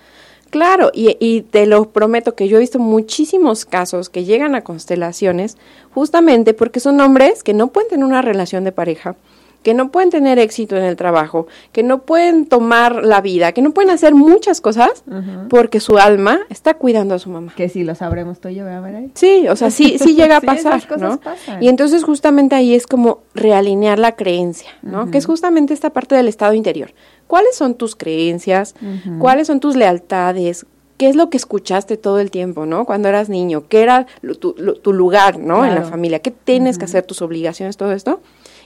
[0.52, 4.60] Claro, y, y, te lo prometo que yo he visto muchísimos casos que llegan a
[4.60, 5.56] constelaciones
[5.94, 9.16] justamente porque son hombres que no pueden tener una relación de pareja,
[9.62, 13.62] que no pueden tener éxito en el trabajo, que no pueden tomar la vida, que
[13.62, 15.04] no pueden hacer muchas cosas
[15.48, 17.52] porque su alma está cuidando a su mamá.
[17.56, 19.02] Que si lo sabremos tú y yo, ¿verdad?
[19.14, 21.20] Sí, o sea, sí, sí llega a pasar, ¿no?
[21.60, 25.10] Y entonces justamente ahí es como realinear la creencia, ¿no?
[25.10, 26.92] Que es justamente esta parte del estado interior.
[27.26, 28.74] ¿Cuáles son tus creencias?
[29.18, 30.66] ¿Cuáles son tus lealtades?
[30.98, 32.84] ¿Qué es lo que escuchaste todo el tiempo, no?
[32.84, 34.06] Cuando eras niño, ¿qué era
[34.38, 35.64] tu, lugar, no?
[35.64, 38.20] En la familia, ¿qué tienes que hacer, tus obligaciones, todo esto?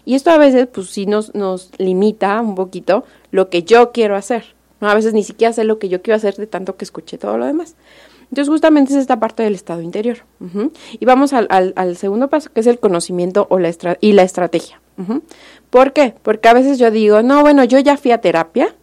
[0.07, 4.17] Y esto a veces, pues sí nos, nos limita un poquito lo que yo quiero
[4.17, 4.55] hacer.
[4.81, 4.89] ¿no?
[4.89, 7.37] A veces ni siquiera sé lo que yo quiero hacer de tanto que escuché todo
[7.37, 7.75] lo demás.
[8.31, 10.19] Entonces, justamente es esta parte del estado interior.
[10.99, 14.81] Y vamos al, al, segundo paso, que es el conocimiento o la y la estrategia.
[15.71, 16.15] ¿Por qué?
[16.23, 18.75] Porque a veces yo digo, no, bueno, yo ya fui a terapia,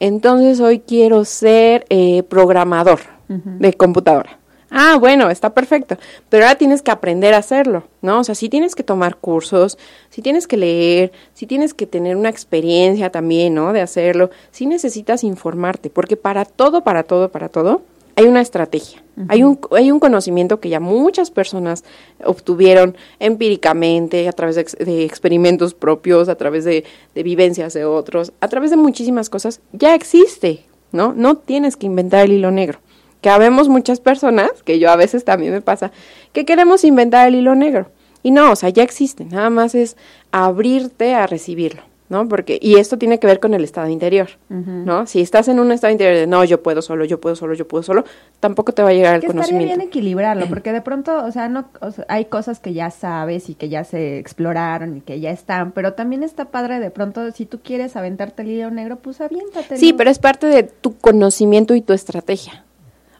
[0.00, 4.39] entonces hoy quiero ser eh, programador de computadora.
[4.70, 5.96] Ah, bueno, está perfecto,
[6.28, 8.20] pero ahora tienes que aprender a hacerlo, ¿no?
[8.20, 9.76] O sea, sí tienes que tomar cursos,
[10.10, 13.72] sí tienes que leer, sí tienes que tener una experiencia también, ¿no?
[13.72, 17.82] De hacerlo, sí necesitas informarte, porque para todo, para todo, para todo,
[18.14, 21.84] hay una estrategia, hay, un, hay un conocimiento que ya muchas personas
[22.24, 28.46] obtuvieron empíricamente, a través de, experimentos propios, a través de, de, vivencias de otros, a
[28.46, 31.12] través de muchísimas cosas, ya existe, ¿no?
[31.12, 32.78] No tienes que inventar el hilo negro
[33.20, 35.92] que habemos muchas personas, que yo a veces también me pasa,
[36.32, 37.90] que queremos inventar el hilo negro.
[38.22, 39.96] Y no, o sea, ya existe, nada más es
[40.30, 41.82] abrirte a recibirlo.
[42.10, 42.28] ¿no?
[42.28, 45.06] Porque, y esto tiene que ver con el estado interior, ¿no?
[45.06, 47.68] Si estás en un estado interior de, no, yo puedo solo, yo puedo solo, yo
[47.68, 48.04] puedo solo,
[48.40, 49.62] tampoco te va a llegar el que conocimiento.
[49.62, 51.66] Estaría bien equilibrarlo, porque de pronto, o sea, no,
[52.08, 55.92] hay cosas que ya sabes y que ya se exploraron y que ya están, pero
[55.92, 59.76] también está padre de pronto, si tú quieres aventarte el hilo negro, pues aviéntate.
[59.76, 62.64] Sí, pero es parte de tu conocimiento y tu estrategia.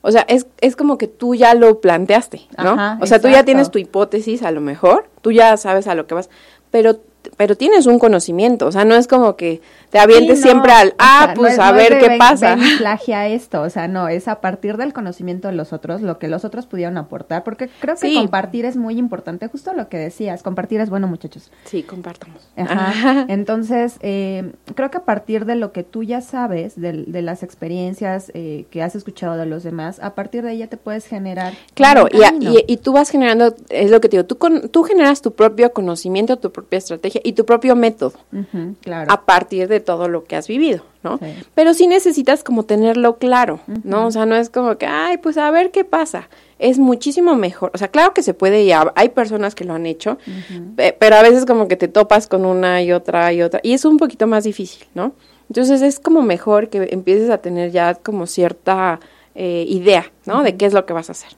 [0.03, 2.99] O sea, es, es como que tú ya lo planteaste, ¿no?
[3.01, 6.07] o sea, tú ya tienes tu hipótesis a lo mejor, tú ya sabes a lo
[6.07, 6.31] que vas,
[6.71, 7.01] pero
[7.37, 11.33] pero tienes un conocimiento, o sea, no es como que te avientes siempre al, ah,
[11.35, 12.55] pues a ver qué pasa.
[12.55, 16.19] Ven plagia esto, o sea, no, es a partir del conocimiento de los otros, lo
[16.19, 19.99] que los otros pudieron aportar, porque creo que compartir es muy importante, justo lo que
[19.99, 21.51] decías, compartir es bueno, muchachos.
[21.65, 22.49] Sí, compartamos.
[22.57, 23.25] Ajá.
[23.29, 27.43] Entonces, eh, creo que a partir de lo que tú ya sabes, de, de las
[27.43, 31.55] experiencias eh, que has escuchado de los demás, a partir de ella te puedes generar.
[31.75, 32.21] Claro, y,
[32.67, 35.73] y, tú vas generando, es lo que te digo, tú, con, tú generas tu propio
[35.73, 38.13] conocimiento, tu propia estrategia y tu propio método.
[38.81, 39.13] claro.
[39.13, 41.19] A partir de todo lo que has vivido, ¿no?
[41.55, 44.07] Pero sí necesitas como tenerlo claro, ¿no?
[44.07, 46.29] O sea, no es como que, ay, pues a ver qué pasa.
[46.59, 47.71] Es muchísimo mejor.
[47.75, 50.19] O sea, claro que se puede y hay personas que lo han hecho,
[50.99, 53.85] pero a veces como que te topas con una y otra y otra y es
[53.85, 55.15] un poquito más difícil, ¿no?
[55.49, 59.01] Entonces es como mejor que empieces a tener ya como cierta
[59.35, 60.43] eh, idea, ¿no?
[60.43, 61.31] De qué es lo que vas a hacer.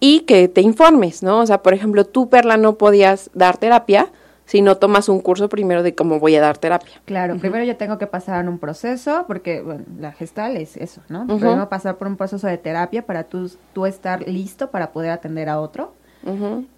[0.00, 1.40] Y que te informes, ¿no?
[1.40, 4.08] O sea, por ejemplo, tú, Perla, no podías dar terapia,
[4.44, 7.00] si no tomas un curso primero de cómo voy a dar terapia.
[7.04, 11.26] Claro, primero yo tengo que pasar un proceso, porque bueno, la gestal es eso, ¿no?
[11.26, 15.48] Primero pasar por un proceso de terapia para tú, tú estar listo para poder atender
[15.48, 15.94] a otro.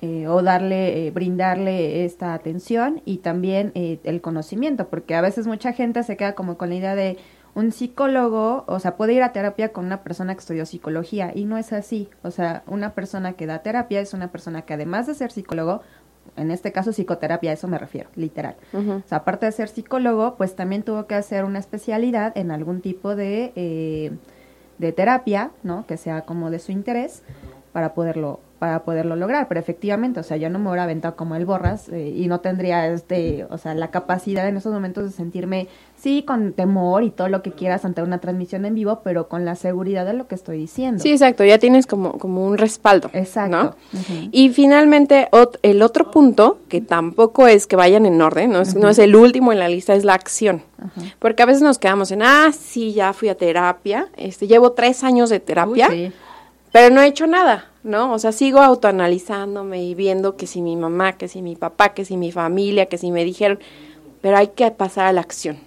[0.01, 5.47] Eh, o darle, eh, brindarle esta atención y también eh, el conocimiento, porque a veces
[5.47, 7.17] mucha gente se queda como con la idea de
[7.55, 11.45] un psicólogo, o sea, puede ir a terapia con una persona que estudió psicología y
[11.45, 15.07] no es así, o sea, una persona que da terapia es una persona que además
[15.07, 15.81] de ser psicólogo,
[16.37, 18.57] en este caso psicoterapia, a eso me refiero, literal.
[18.73, 22.81] O sea, aparte de ser psicólogo, pues también tuvo que hacer una especialidad en algún
[22.81, 24.13] tipo de, eh,
[24.79, 25.87] de terapia, ¿no?
[25.87, 27.23] Que sea como de su interés
[27.73, 31.37] para poderlo para poderlo lograr, pero efectivamente, o sea, yo no me hubiera aventado como
[31.37, 35.11] el borras eh, y no tendría este, o sea, la capacidad en esos momentos de
[35.11, 39.29] sentirme sí con temor y todo lo que quieras ante una transmisión en vivo, pero
[39.29, 41.03] con la seguridad de lo que estoy diciendo.
[41.03, 43.11] Sí, exacto, ya tienes como como un respaldo.
[43.13, 43.77] Exacto.
[44.31, 45.29] Y finalmente
[45.63, 49.17] el otro punto que tampoco es que vayan en orden, no es, no es el
[49.17, 50.63] último en la lista, es la acción.
[51.19, 55.03] Porque a veces nos quedamos en, ah, sí, ya fui a terapia, este, llevo tres
[55.05, 55.89] años de terapia,
[56.73, 58.13] pero no he hecho nada ¿no?
[58.13, 62.05] O sea, sigo autoanalizándome y viendo que si mi mamá, que si mi papá, que
[62.05, 63.61] si mi familia, que si me dijeron,
[64.21, 65.59] pero hay que pasar a la acción.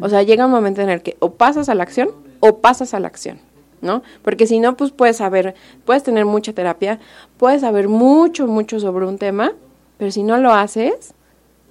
[0.00, 2.10] O sea, llega un momento en el que o pasas a la acción
[2.40, 3.38] o pasas a la acción,
[3.80, 4.02] ¿no?
[4.22, 6.98] Porque si no, pues puedes saber, puedes tener mucha terapia,
[7.36, 9.52] puedes saber mucho, mucho sobre un tema,
[9.98, 11.14] pero si no lo haces,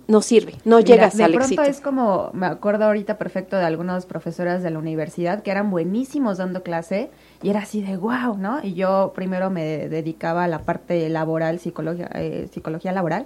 [0.08, 1.50] no sirve, no llegas al éxito.
[1.50, 5.52] De pronto es como, me acuerdo ahorita perfecto de algunas profesoras de la universidad que
[5.52, 7.10] eran buenísimos dando clase
[7.42, 8.60] y era así de wow, ¿no?
[8.64, 13.26] Y yo primero me dedicaba a la parte laboral, psicología, eh, psicología laboral.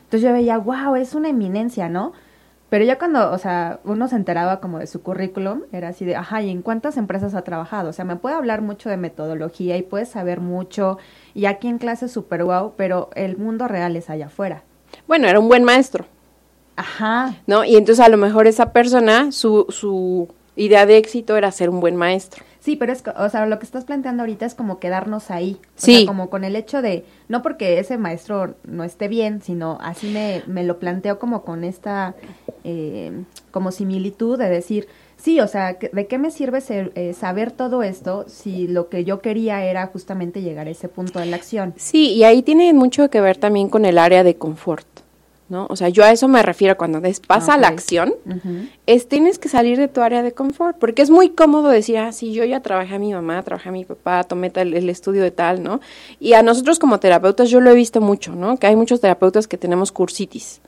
[0.00, 2.12] Entonces yo veía, wow, es una eminencia, ¿no?
[2.70, 6.16] Pero ya cuando, o sea, uno se enteraba como de su currículum, era así de,
[6.16, 7.88] ajá, ¿y en cuántas empresas ha trabajado?
[7.88, 10.98] O sea, me puede hablar mucho de metodología y puede saber mucho,
[11.34, 14.64] y aquí en clase súper wow, pero el mundo real es allá afuera.
[15.06, 16.04] Bueno, era un buen maestro.
[16.76, 17.34] Ajá.
[17.46, 17.64] ¿No?
[17.64, 21.80] Y entonces a lo mejor esa persona, su, su idea de éxito era ser un
[21.80, 22.44] buen maestro.
[22.60, 25.58] Sí, pero es, o sea, lo que estás planteando ahorita es como quedarnos ahí.
[25.60, 25.96] O sí.
[25.98, 30.08] Sea, como con el hecho de, no porque ese maestro no esté bien, sino así
[30.08, 32.14] me, me lo planteo como con esta,
[32.64, 33.12] eh,
[33.50, 37.82] como similitud de decir, sí, o sea, ¿de qué me sirve ser, eh, saber todo
[37.82, 41.74] esto si lo que yo quería era justamente llegar a ese punto de la acción?
[41.76, 44.86] Sí, y ahí tiene mucho que ver también con el área de confort.
[45.48, 45.66] ¿No?
[45.70, 48.14] O sea, yo a eso me refiero cuando des, pasa la acción,
[48.86, 52.12] es tienes que salir de tu área de confort, porque es muy cómodo decir, ah,
[52.12, 55.30] sí, yo ya trabajé a mi mamá, trabajé a mi papá, tomé el estudio de
[55.30, 55.80] tal, ¿no?
[56.20, 58.58] Y a nosotros como terapeutas yo lo he visto mucho, ¿no?
[58.58, 60.60] Que hay muchos terapeutas que tenemos cursitis.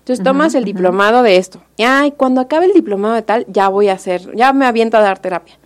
[0.00, 1.62] Entonces tomas el diplomado de esto.
[1.76, 4.96] Y ay, cuando acabe el diplomado de tal, ya voy a hacer, ya me aviento
[4.96, 5.58] a dar terapia.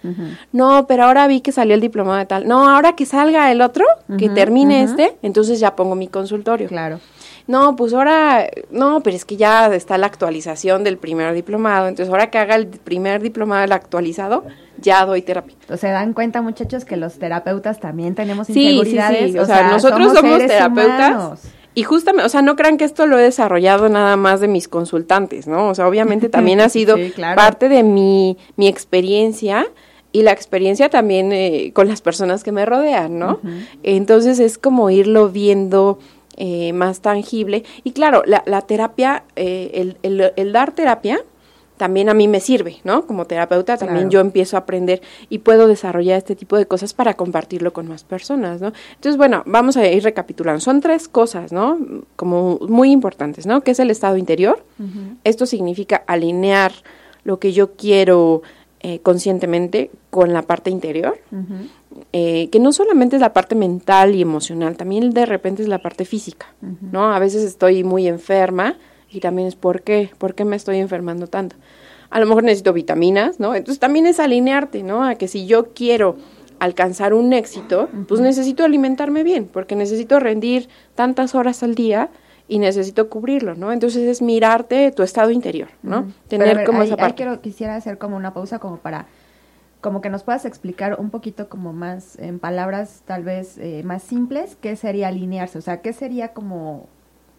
[0.52, 2.48] No, pero ahora vi que salió el diplomado de tal.
[2.48, 3.84] No, ahora que salga el otro,
[4.18, 6.68] que termine este, entonces ya pongo mi consultorio.
[6.68, 6.98] Claro
[7.46, 12.10] no, pues ahora, no, pero es que ya está la actualización del primer diplomado, entonces
[12.10, 14.44] ahora que haga el primer diplomado el actualizado,
[14.78, 15.54] ya doy terapia.
[15.68, 19.26] O se dan cuenta, muchachos, que los terapeutas también tenemos inseguridades.
[19.26, 21.42] Sí, sí, O, sea, nosotros somos, terapeutas.
[21.74, 24.68] Y justamente, o sea, no crean que esto lo he desarrollado nada más de mis
[24.68, 25.68] consultantes, ¿no?
[25.68, 26.96] O sea, obviamente también ha sido
[27.34, 29.66] parte de mi, mi experiencia
[30.12, 33.40] y la experiencia también eh, con las personas que me rodean, ¿no?
[33.82, 35.98] Entonces es como irlo viendo
[36.36, 37.64] eh, más tangible.
[37.84, 41.20] Y claro, la, la terapia, eh, el, el, dar terapia
[41.76, 43.04] también a mí me sirve, ¿no?
[43.04, 44.10] Como terapeuta también Claro.
[44.10, 48.04] yo empiezo a aprender y puedo desarrollar este tipo de cosas para compartirlo con más
[48.04, 48.72] personas, ¿no?
[48.94, 50.60] Entonces, bueno, vamos a ir recapitulando.
[50.60, 51.76] Son tres cosas, ¿no?
[52.14, 53.62] Como muy importantes, ¿no?
[53.62, 54.64] Que es el estado interior.
[55.24, 56.70] Esto significa alinear
[57.24, 58.42] lo que yo quiero
[58.86, 61.18] eh, conscientemente con la parte interior,
[62.12, 65.78] eh, que no solamente es la parte mental y emocional, también de repente es la
[65.78, 66.48] parte física,
[66.92, 67.10] ¿no?
[67.14, 68.76] A veces estoy muy enferma
[69.10, 70.10] y también es ¿por qué?
[70.18, 71.56] ¿Por qué me estoy enfermando tanto?
[72.10, 73.54] A lo mejor necesito vitaminas, ¿no?
[73.54, 75.02] Entonces también es alinearte, ¿no?
[75.02, 76.16] A que si yo quiero
[76.58, 82.10] alcanzar un éxito, pues necesito alimentarme bien, porque necesito rendir tantas horas al día
[82.48, 83.72] y necesito cubrirlo, ¿no?
[83.72, 86.02] Entonces es mirarte tu estado interior, ¿no?
[86.28, 87.16] Tener Pero a ver, como ahí- esa ahí parte.
[87.16, 89.06] quiero, quisiera hacer como una pausa como para
[89.80, 94.02] como que nos puedas explicar un poquito como más en palabras tal vez eh, más
[94.02, 96.86] simples qué sería alinearse, o sea, qué sería como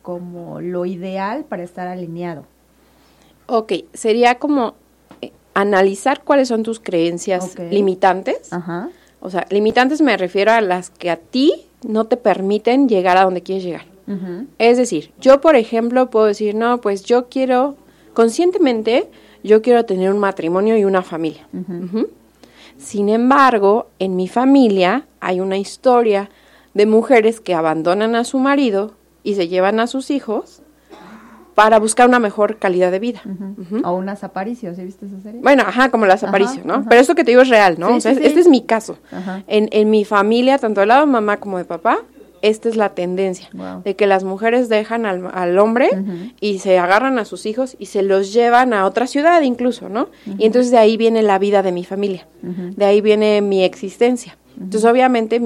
[0.04, 2.46] como lo ideal para estar alineado.
[3.48, 4.76] Ok, sería como
[5.22, 8.54] eh, analizar cuáles son tus creencias limitantes.
[8.54, 8.90] Ajá.
[9.22, 13.24] O sea, limitantes me refiero a las que a ti no te permiten llegar a
[13.24, 13.86] donde quieres llegar.
[14.60, 17.76] Es decir, yo, por ejemplo, puedo decir, no, pues yo quiero,
[18.14, 19.10] conscientemente,
[19.44, 21.48] yo quiero tener un matrimonio y una familia.
[22.78, 26.30] Sin embargo, en mi familia hay una historia
[26.74, 28.92] de mujeres que abandonan a su marido
[29.24, 30.62] y se llevan a sus hijos
[31.56, 33.22] para buscar una mejor calidad de vida.
[33.86, 35.40] O unas aparicios, ¿sí viste esa serie?
[35.42, 36.74] Bueno, ajá, como las Ajá, apariciones, ¿no?
[36.76, 36.86] ajá.
[36.90, 37.88] Pero esto que te digo es real, ¿no?
[37.88, 38.28] Sí, o sea, sí, es- sí.
[38.28, 38.98] este es mi caso.
[39.48, 42.00] En, en mi familia, tanto del lado de mamá como de papá,
[42.42, 43.82] esta es la tendencia Wow.
[43.84, 45.90] de que las mujeres dejan al, al hombre
[46.40, 50.10] y se agarran a sus hijos y se los llevan a otra ciudad incluso, ¿no?
[50.38, 54.38] Y entonces de ahí viene la vida de mi familia, de ahí viene mi existencia.
[54.60, 55.42] Entonces obviamente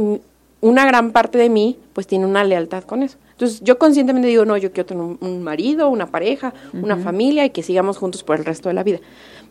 [0.61, 3.17] una gran parte de mí pues tiene una lealtad con eso.
[3.31, 7.45] Entonces yo conscientemente digo, no, yo quiero tener un, un marido, una pareja, una familia
[7.45, 8.99] y que sigamos juntos por el resto de la vida.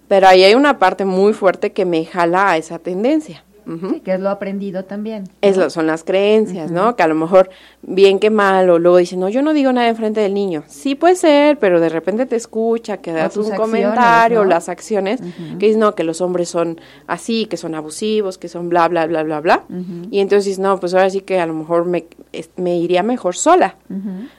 [0.08, 3.44] Pero ahí hay una parte muy fuerte que me jala a esa tendencia.
[3.90, 5.24] Sí, que es lo aprendido también.
[5.42, 6.96] Es lo- son las creencias, ¿no?
[6.96, 7.50] Que a lo mejor
[7.82, 10.64] bien que mal o luego dicen, no, yo no digo nada enfrente del niño.
[10.68, 14.48] Sí puede ser, pero de repente te escucha, que das un acciones, comentario, ¿no?
[14.48, 15.20] las acciones,
[15.58, 19.06] que dices, no, que los hombres son así, que son abusivos, que son bla, bla,
[19.06, 19.64] bla, bla, bla.
[20.10, 23.02] Y entonces dices, no, pues ahora sí que a lo mejor me, es- me iría
[23.02, 23.76] mejor sola.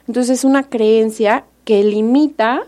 [0.08, 2.62] Entonces es una creencia que limita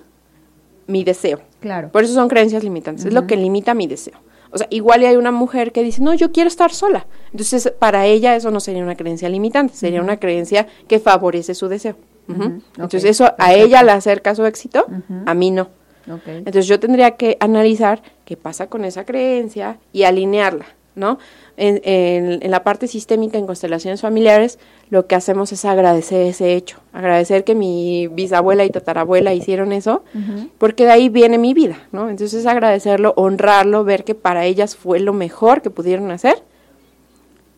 [0.87, 1.40] mi deseo.
[1.61, 1.88] Claro.
[1.90, 4.14] Por eso son creencias limitantes, es lo que limita mi deseo.
[4.53, 7.07] O sea, igual hay una mujer que dice, no, yo quiero estar sola.
[7.33, 11.69] Entonces, para ella eso no sería una creencia limitante, sería una creencia que favorece su
[11.69, 11.97] deseo.
[12.29, 14.87] Entonces, eso a ella le acerca su éxito,
[15.27, 15.69] a mí no.
[16.27, 21.18] Entonces, yo tendría que analizar qué pasa con esa creencia y alinearla, ¿no?
[21.57, 24.59] En, en- en la parte sistémica, en constelaciones familiares,
[24.90, 30.02] lo que hacemos es agradecer ese hecho, agradecer que mi bisabuela y tatarabuela hicieron eso,
[30.59, 32.11] porque de ahí viene mi vida, ¿no?
[32.11, 36.42] Entonces es agradecerlo, honrarlo, ver que para ellas fue lo mejor que pudieron hacer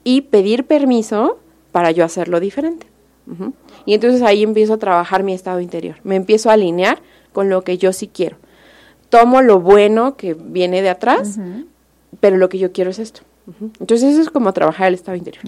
[0.04, 1.38] y pedir permiso
[1.72, 2.86] para yo hacerlo diferente.
[3.86, 6.98] Y entonces ahí empiezo a trabajar mi estado interior, me empiezo a alinear
[7.32, 8.36] con lo que yo sí quiero.
[9.08, 11.38] Tomo lo bueno que viene de atrás.
[12.20, 13.20] Pero lo que yo quiero es esto.
[13.79, 15.44] Entonces eso es como trabajar el estado interior.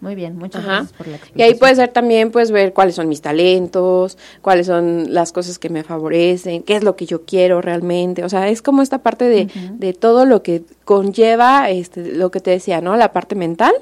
[0.00, 0.70] Muy bien, muchas Ajá.
[0.76, 1.48] gracias por la Y explicación.
[1.54, 5.68] ahí puede ser también, pues, ver cuáles son mis talentos, cuáles son las cosas que
[5.68, 8.22] me favorecen, qué es lo que yo quiero realmente.
[8.24, 12.38] O sea, es como esta parte de, de todo lo que conlleva, este, lo que
[12.38, 12.96] te decía, ¿no?
[12.96, 13.72] La parte mental,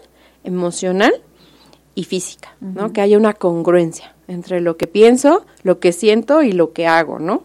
[0.43, 1.13] emocional
[1.95, 2.93] y física, ¿no?
[2.95, 7.19] Que haya una congruencia entre lo que pienso, lo que siento y lo que hago,
[7.19, 7.45] ¿no?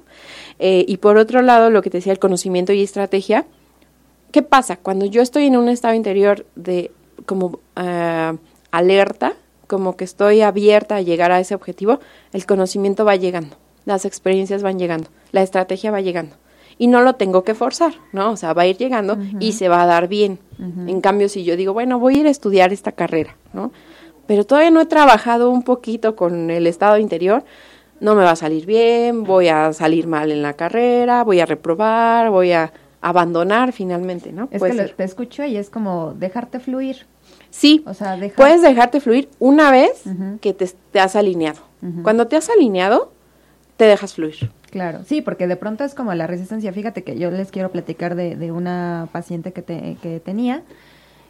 [0.60, 3.45] Eh, y por otro lado, lo que te decía, el conocimiento y estrategia,
[4.31, 4.77] ¿Qué pasa?
[4.77, 6.91] Cuando yo estoy en un estado interior de
[7.25, 8.35] como ah,
[8.71, 9.33] alerta,
[9.67, 11.99] como que estoy abierta a llegar a ese objetivo,
[12.33, 16.35] el conocimiento va llegando, las experiencias van llegando, la estrategia va llegando.
[16.77, 18.31] Y no lo tengo que forzar, ¿no?
[18.31, 20.39] O sea, va a ir llegando y se va a dar bien.
[20.59, 23.71] En cambio, si yo digo, bueno, voy a ir a estudiar esta carrera, ¿no?
[24.27, 27.45] Pero todavía no he trabajado un poquito con el estado interior,
[28.01, 31.45] no me va a salir bien, voy a salir mal en la carrera, voy a
[31.45, 32.73] reprobar, voy a
[33.09, 34.47] abandonar finalmente, ¿no?
[34.51, 37.06] Es Puede que lo- te escucho y es como dejarte fluir.
[37.51, 38.35] Sí, O sea, dejar...
[38.35, 40.03] puedes dejarte fluir una vez
[40.41, 41.62] que te, te has alineado.
[42.01, 43.12] Cuando te has alineado,
[43.77, 44.49] te dejas fluir.
[44.71, 46.73] Claro, sí, porque de pronto es como la resistencia.
[46.73, 50.63] Fíjate que yo les quiero platicar de, de una paciente que, te- que tenía,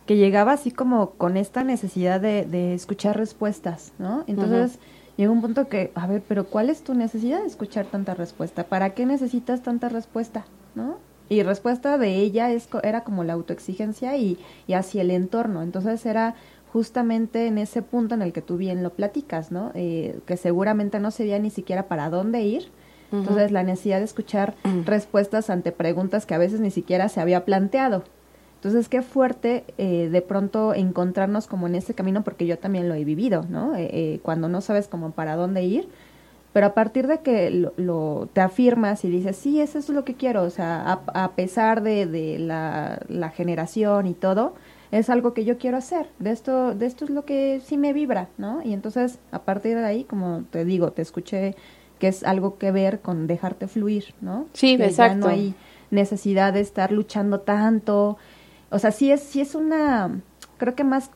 [0.05, 4.23] que llegaba así como con esta necesidad de, de escuchar respuestas, ¿no?
[4.28, 4.80] Entonces
[5.17, 8.63] llegó un punto que, a ver, pero ¿cuál es tu necesidad de escuchar tanta respuesta?
[8.63, 10.97] ¿Para qué necesitas tanta respuesta, no?
[11.30, 15.61] Y respuesta de ella es, era como la autoexigencia y, y hacia el entorno.
[15.63, 16.36] Entonces era
[16.71, 19.71] justamente en ese punto en el que tú bien lo platicas, ¿no?
[19.76, 22.69] Eh, que seguramente no sabía ni siquiera para dónde ir,
[23.11, 24.55] Entonces, la necesidad de escuchar
[24.86, 28.03] respuestas ante preguntas que a veces ni siquiera se había planteado.
[28.55, 32.95] Entonces, qué fuerte eh, de pronto encontrarnos como en ese camino, porque yo también lo
[32.95, 33.76] he vivido, ¿no?
[33.76, 35.88] Eh, eh, cuando no sabes como para dónde ir,
[36.56, 40.14] pero a partir de que lo, te afirmas y dices, sí, eso es lo que
[40.14, 44.53] quiero, o sea, a, pesar de, de la, la, generación y todo,
[44.89, 47.91] es algo que yo quiero hacer, de esto, de esto es lo que sí me
[47.91, 48.62] vibra, ¿no?
[48.64, 51.58] Y entonces, a partir de ahí, como te digo, te escuché
[51.99, 54.47] que es algo que ver con dejarte fluir, ¿no?
[54.53, 55.28] Sí, que exacto.
[55.28, 55.56] Ya no hay
[55.91, 58.16] necesidad de estar luchando tanto.
[58.70, 60.22] O sea, sí es, sí es una,
[60.56, 61.12] creo que más,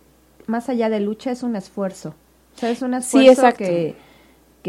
[0.47, 2.13] más allá de lucha es un esfuerzo.
[2.57, 4.08] O sea, es un esfuerzo sí, que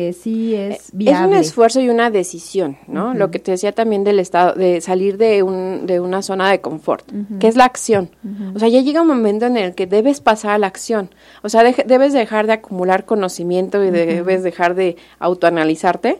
[0.01, 1.21] que sí es viable.
[1.21, 3.13] Es un esfuerzo y una decisión, ¿no?
[3.13, 6.63] Lo que te decía también del estado, de salir de, un, de una zona de
[6.63, 7.07] confort,
[7.39, 8.09] que es la acción.
[8.55, 11.11] O sea, ya llega un momento en el que debes pasar a la acción.
[11.43, 16.19] O sea, debes dejar de acumular conocimiento y debes dejar de autoanalizarte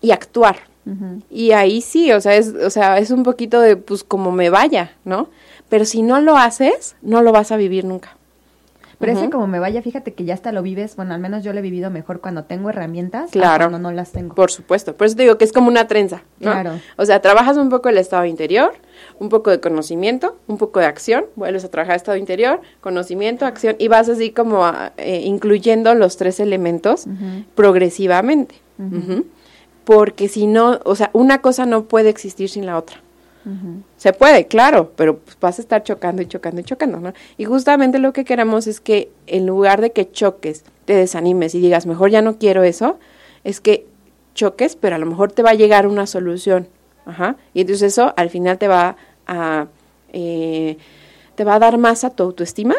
[0.00, 0.56] y actuar.
[1.28, 4.50] Y ahí sí, o sea, es, o sea, es un poquito de, pues, como me
[4.50, 5.30] vaya, ¿no?
[5.68, 8.15] Pero si no lo haces, no lo vas a vivir nunca.
[8.98, 11.52] Pero ese como me vaya, fíjate que ya hasta lo vives, bueno, al menos yo
[11.52, 13.68] lo he vivido mejor cuando tengo herramientas claro.
[13.68, 14.34] cuando no las tengo.
[14.34, 16.52] Por supuesto, por eso te digo que es como una trenza, ¿no?
[16.52, 16.80] Claro.
[16.96, 18.72] O sea, trabajas un poco el estado interior,
[19.18, 23.76] un poco de conocimiento, un poco de acción, vuelves a trabajar estado interior, conocimiento, acción,
[23.78, 24.66] y vas así como
[24.96, 27.06] eh, incluyendo los tres elementos
[27.54, 28.54] progresivamente.
[29.84, 33.02] Porque si no, o sea, una cosa no puede existir sin la otra.
[33.96, 37.12] Se puede, claro, pero pues vas a estar chocando y chocando y chocando, ¿no?
[37.38, 41.60] Y justamente lo que queremos es que en lugar de que choques, te desanimes y
[41.60, 42.98] digas, mejor ya no quiero eso,
[43.44, 43.86] es que
[44.34, 46.68] choques, pero a lo mejor te va a llegar una solución.
[47.04, 47.36] Ajá.
[47.54, 48.96] Y entonces eso al final te va
[49.28, 49.66] a,
[50.12, 50.76] eh,
[51.36, 52.74] te va a dar más a tu autoestima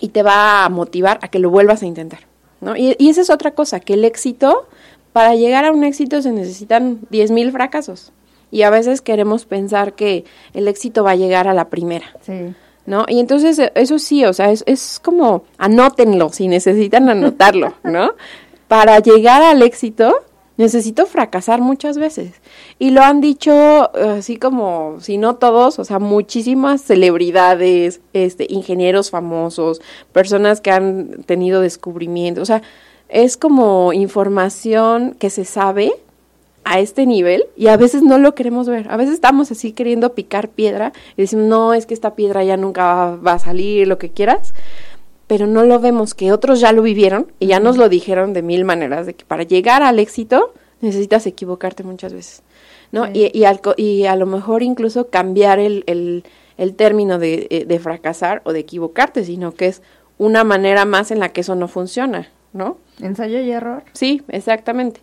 [0.00, 2.20] y te va a motivar a que lo vuelvas a intentar,
[2.60, 2.76] ¿no?
[2.76, 4.68] Y, y esa es otra cosa, que el éxito,
[5.12, 8.12] para llegar a un éxito se necesitan 10.000 fracasos
[8.50, 10.24] y a veces queremos pensar que
[10.54, 12.06] el éxito va a llegar a la primera.
[12.22, 12.54] Sí.
[12.86, 13.04] ¿No?
[13.06, 18.12] Y entonces eso sí, o sea, es, es como anótenlo si necesitan anotarlo, ¿no?
[18.66, 20.24] Para llegar al éxito
[20.58, 22.32] necesito fracasar muchas veces.
[22.78, 29.10] Y lo han dicho así como, si no todos, o sea, muchísimas celebridades, este, ingenieros
[29.10, 29.80] famosos,
[30.12, 32.62] personas que han tenido descubrimientos, o sea,
[33.08, 35.92] es como información que se sabe,
[36.68, 38.90] a este nivel y a veces no lo queremos ver.
[38.90, 42.58] A veces estamos así queriendo picar piedra y decimos, no, es que esta piedra ya
[42.58, 44.52] nunca va, a salir, lo que quieras,
[45.26, 48.42] pero no lo vemos, que otros ya lo vivieron y ya nos lo dijeron de
[48.42, 50.52] mil maneras, de que para llegar al éxito
[50.82, 52.42] necesitas equivocarte muchas veces,
[52.92, 53.06] ¿no?
[53.06, 53.30] Sí.
[53.32, 56.24] Y, y, al, y, a lo mejor incluso cambiar el, el,
[56.58, 59.80] el término de, de fracasar o de equivocarte, sino que es
[60.18, 62.76] una manera más en la que eso no funciona, ¿no?
[63.00, 63.84] Ensayo y error.
[63.94, 65.00] Sí, exactamente.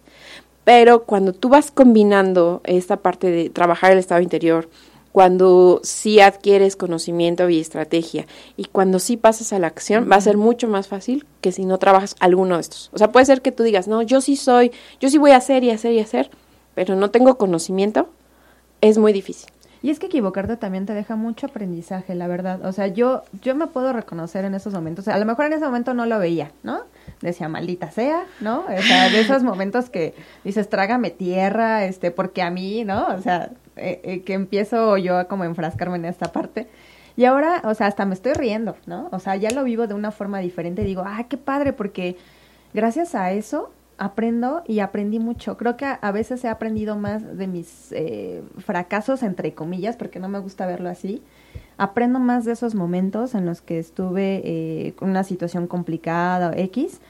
[0.65, 4.67] Pero cuando tú vas combinando esta parte de trabajar el estado interior,
[5.13, 10.21] cuando sí adquieres conocimiento y estrategia y cuando sí pasas a la acción, va a
[10.21, 12.89] ser mucho más fácil que si no trabajas alguno de estos.
[12.91, 15.37] O sea, puede ser que tú digas, no, yo sí soy, yo sí voy a
[15.37, 16.29] hacer y hacer y hacer,
[16.73, 18.09] pero no tengo conocimiento,
[18.81, 19.49] es muy difícil.
[19.85, 22.65] Y es que equivocarte también te deja mucho aprendizaje, la verdad.
[22.65, 25.07] O sea, yo, yo me puedo reconocer en esos momentos.
[25.07, 26.79] A lo mejor en ese momento no lo veía, ¿no?
[27.21, 28.61] Decía, maldita sea, ¿no?
[28.61, 33.05] O sea, de esos momentos que dices, trágame tierra, este, porque a mí, ¿no?
[33.09, 36.67] O sea, eh, eh, que empiezo yo a como enfrascarme en esta parte.
[37.15, 39.09] Y ahora, o sea, hasta me estoy riendo, ¿no?
[39.11, 40.83] O sea, ya lo vivo de una forma diferente.
[40.83, 42.17] Digo, ah, qué padre, porque
[42.73, 45.57] gracias a eso aprendo y aprendí mucho.
[45.57, 50.29] Creo que a, veces he aprendido más de mis eh, fracasos, entre comillas, porque no
[50.29, 51.21] me gusta verlo así.
[51.77, 57.01] Aprendo más de esos momentos en los que estuve eh, una situación complicada o X.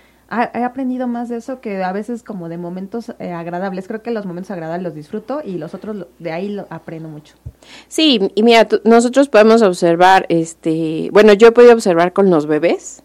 [0.54, 3.88] he aprendido más de eso que a veces como de momentos eh, agradables.
[3.88, 7.36] Creo que los momentos agradables los disfruto y los otros de ahí lo aprendo mucho.
[7.88, 13.04] Sí, y mira, nosotros podemos observar, este, bueno, yo he podido observar con los bebés,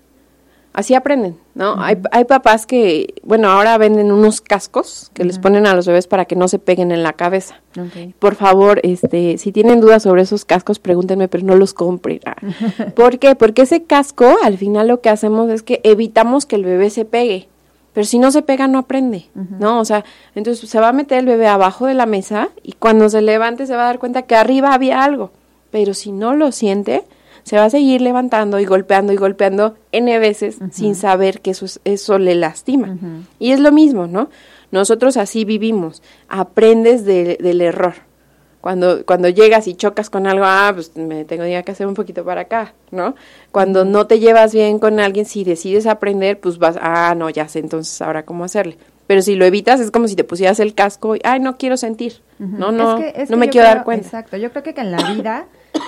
[0.72, 1.74] así aprenden, ¿no?
[1.74, 1.82] Uh -huh.
[1.82, 5.28] hay, hay, papás que, bueno, ahora venden unos cascos que uh -huh.
[5.28, 7.60] les ponen a los bebés para que no se peguen en la cabeza.
[7.78, 8.14] Okay.
[8.18, 12.20] Por favor, este, si tienen dudas sobre esos cascos, pregúntenme, pero no los compren.
[12.24, 12.36] Ah.
[12.94, 13.34] ¿Por qué?
[13.34, 17.04] Porque ese casco, al final lo que hacemos es que evitamos que el bebé se
[17.04, 17.48] pegue.
[17.92, 19.58] Pero si no se pega, no aprende, uh -huh.
[19.58, 19.80] ¿no?
[19.80, 20.04] O sea,
[20.36, 23.66] entonces se va a meter el bebé abajo de la mesa y cuando se levante
[23.66, 25.32] se va a dar cuenta que arriba había algo.
[25.72, 27.04] Pero si no lo siente,
[27.50, 30.70] se va a seguir levantando y golpeando y golpeando N veces uh -huh.
[30.72, 32.86] sin saber que eso, eso le lastima.
[32.92, 33.22] Uh -huh.
[33.40, 34.28] Y es lo mismo, ¿no?
[34.70, 37.94] Nosotros así vivimos, aprendes de, del error.
[38.60, 42.24] Cuando, cuando llegas y chocas con algo, ah, pues me tengo que hacer un poquito
[42.24, 43.16] para acá, ¿no?
[43.50, 47.48] Cuando no te llevas bien con alguien, si decides aprender, pues vas, ah, no, ya
[47.48, 48.76] sé entonces ahora cómo hacerle.
[49.08, 51.76] Pero si lo evitas, es como si te pusieras el casco y, ay, no quiero
[51.76, 52.12] sentir.
[52.38, 54.06] No, no, Es que- es no me quiero dar cuenta.
[54.06, 55.46] Exacto, yo creo que, que en la vida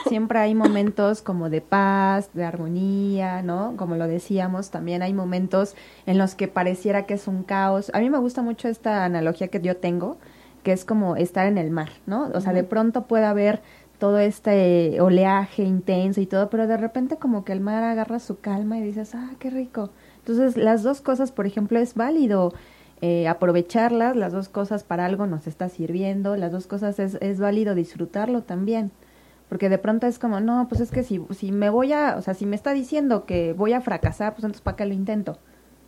[0.09, 3.75] siempre hay momentos como de paz, de armonía, ¿no?
[3.77, 5.75] Como lo decíamos, también hay momentos
[6.07, 7.91] en los que pareciera que es un caos.
[7.95, 10.19] A mí me gusta mucho esta analogía que yo tengo,
[10.63, 12.31] que es como estar en el mar, ¿no?
[12.35, 13.63] O sea, de pronto puede haber
[13.99, 18.41] todo este oleaje intenso y todo, pero de repente como que el mar agarra su
[18.41, 19.91] calma y dices, ah, qué rico.
[20.19, 22.53] Entonces, las dos cosas, por ejemplo, es válido
[23.01, 27.41] eh, aprovecharlas, las dos cosas para algo nos está sirviendo, las dos cosas es, es
[27.41, 28.93] válido disfrutarlo también.
[29.53, 32.23] Porque de pronto es como, no, pues es que si, si me voy a, o
[32.23, 35.37] sea, si me está diciendo que voy a fracasar, pues entonces ¿para qué lo intento?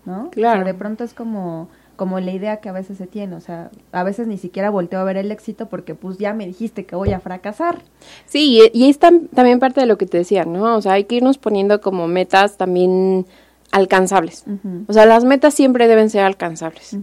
[0.04, 0.28] ¿No?
[0.30, 0.60] Claro.
[0.60, 3.40] O sea, de pronto es como, como la idea que a veces se tiene, o
[3.40, 6.84] sea, a veces ni siquiera volteo a ver el éxito porque pues ya me dijiste
[6.84, 7.78] que voy a fracasar.
[8.26, 10.76] Sí, y, y es tam- también parte de lo que te decía, ¿no?
[10.76, 13.24] O sea, hay que irnos poniendo como metas también
[13.70, 14.44] alcanzables.
[14.86, 16.96] O sea, las metas siempre deben ser alcanzables.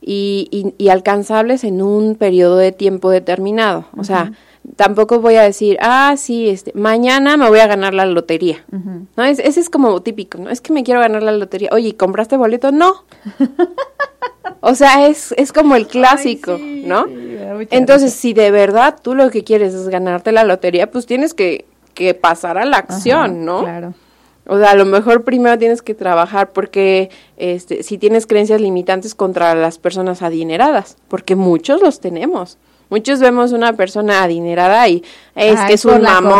[0.00, 3.86] Y, y, y alcanzables en un periodo de tiempo determinado.
[3.96, 4.32] O sea,
[4.76, 8.64] tampoco voy a decir, ah, sí, este, mañana me voy a ganar la lotería.
[9.16, 9.24] ¿No?
[9.24, 10.50] Es, ese es como típico, ¿no?
[10.50, 11.70] Es que me quiero ganar la lotería.
[11.72, 12.72] Oye, ¿y ¿compraste boleto?
[12.72, 13.04] No.
[14.60, 17.06] o sea, es, es como el clásico, Ay, sí, ¿no?
[17.06, 21.34] sí, Entonces, si de verdad tú lo que quieres es ganarte la lotería, pues tienes
[21.34, 23.62] que, que pasar a la acción, Ajá, ¿no?
[23.62, 23.94] Claro.
[24.46, 29.14] O sea, a lo mejor primero tienes que trabajar porque este, si tienes creencias limitantes
[29.14, 32.58] contra las personas adineradas, porque muchos los tenemos.
[32.90, 35.02] Muchos vemos una persona adinerada y
[35.34, 36.32] es que es es un mamón,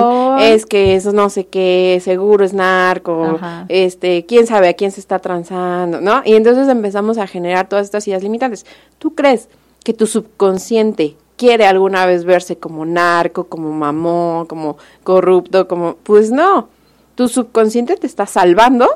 [0.00, 0.38] corrupción.
[0.40, 3.64] es que eso no sé qué, seguro es narco, Ajá.
[3.68, 6.22] este, quién sabe a quién se está transando, ¿no?
[6.24, 8.66] Y entonces empezamos a generar todas estas ideas limitantes.
[8.98, 9.48] ¿Tú crees
[9.84, 16.30] que tu subconsciente quiere alguna vez verse como narco, como mamón, como corrupto, como pues
[16.30, 16.68] no.
[17.14, 18.88] Tu subconsciente te está salvando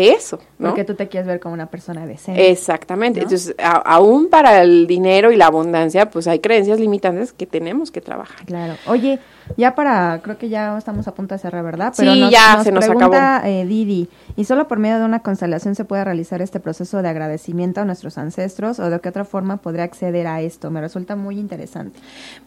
[0.00, 0.68] de eso, ¿no?
[0.68, 2.50] Porque tú te quieres ver como una persona decente.
[2.50, 3.20] Exactamente.
[3.20, 3.24] ¿no?
[3.24, 7.90] Entonces, a- aún para el dinero y la abundancia, pues hay creencias limitantes que tenemos
[7.90, 8.44] que trabajar.
[8.44, 8.74] Claro.
[8.86, 9.18] Oye,
[9.56, 11.94] ya para, creo que ya estamos a punto de cerrar, ¿verdad?
[11.96, 15.84] Sí, ya se nos pregunta, eh, Didi, ¿y solo por medio de una constelación se
[15.84, 19.84] puede realizar este proceso de agradecimiento a nuestros ancestros o de qué otra forma podría
[19.84, 20.70] acceder a esto?
[20.70, 21.98] Me resulta muy interesante.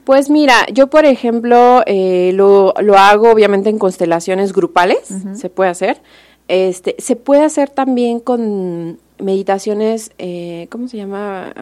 [0.03, 5.69] Pues mira, yo por ejemplo eh, lo, lo hago obviamente en constelaciones grupales, se puede
[5.69, 6.01] hacer.
[6.49, 11.53] Este, se puede hacer también con meditaciones, eh, ¿cómo se llama?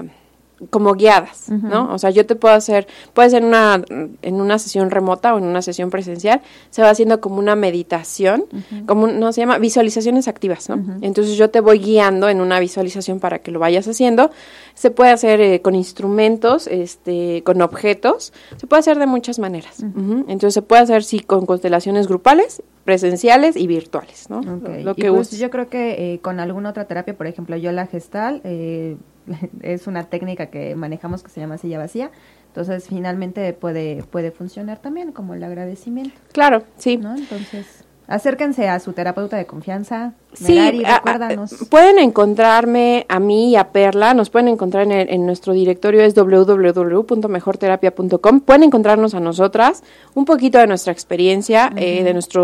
[0.71, 1.93] Como guiadas, ¿no?
[1.93, 3.79] O sea, yo te puedo hacer, puede ser una,
[4.23, 6.41] en una sesión remota o en una sesión presencial,
[6.71, 8.45] se va haciendo como una meditación,
[8.87, 10.83] como, un- no se llama, visualizaciones activas, ¿no?
[11.01, 14.31] Entonces yo te voy guiando en una visualización para que lo vayas haciendo.
[14.73, 19.83] Se puede hacer eh, con instrumentos, este, con objetos, se puede hacer de muchas maneras.
[20.27, 24.41] Entonces se puede hacer, sí, con constelaciones grupales, presenciales y virtuales, ¿no?
[24.41, 27.55] Lo, lo Y que pues yo creo que eh, con alguna otra terapia, por ejemplo,
[27.57, 28.95] yo la gestal, eh,
[29.61, 32.11] es una técnica que manejamos que se llama silla vacía.
[32.47, 36.97] Entonces, finalmente puede, puede funcionar también como el agradecimiento, Claro, sí.
[36.97, 37.15] ¿no?
[37.15, 37.76] Entonces,
[38.07, 40.13] acérquense a su terapeuta de confianza.
[40.33, 41.55] Sí, Merari, a- recuérdanos.
[41.69, 46.01] pueden encontrarme a mí y a Perla, nos pueden encontrar en, el- en nuestro directorio
[46.01, 49.83] es www.mejorterapia.com, pueden encontrarnos a nosotras,
[50.13, 52.41] un poquito de nuestra experiencia, eh, de nuestra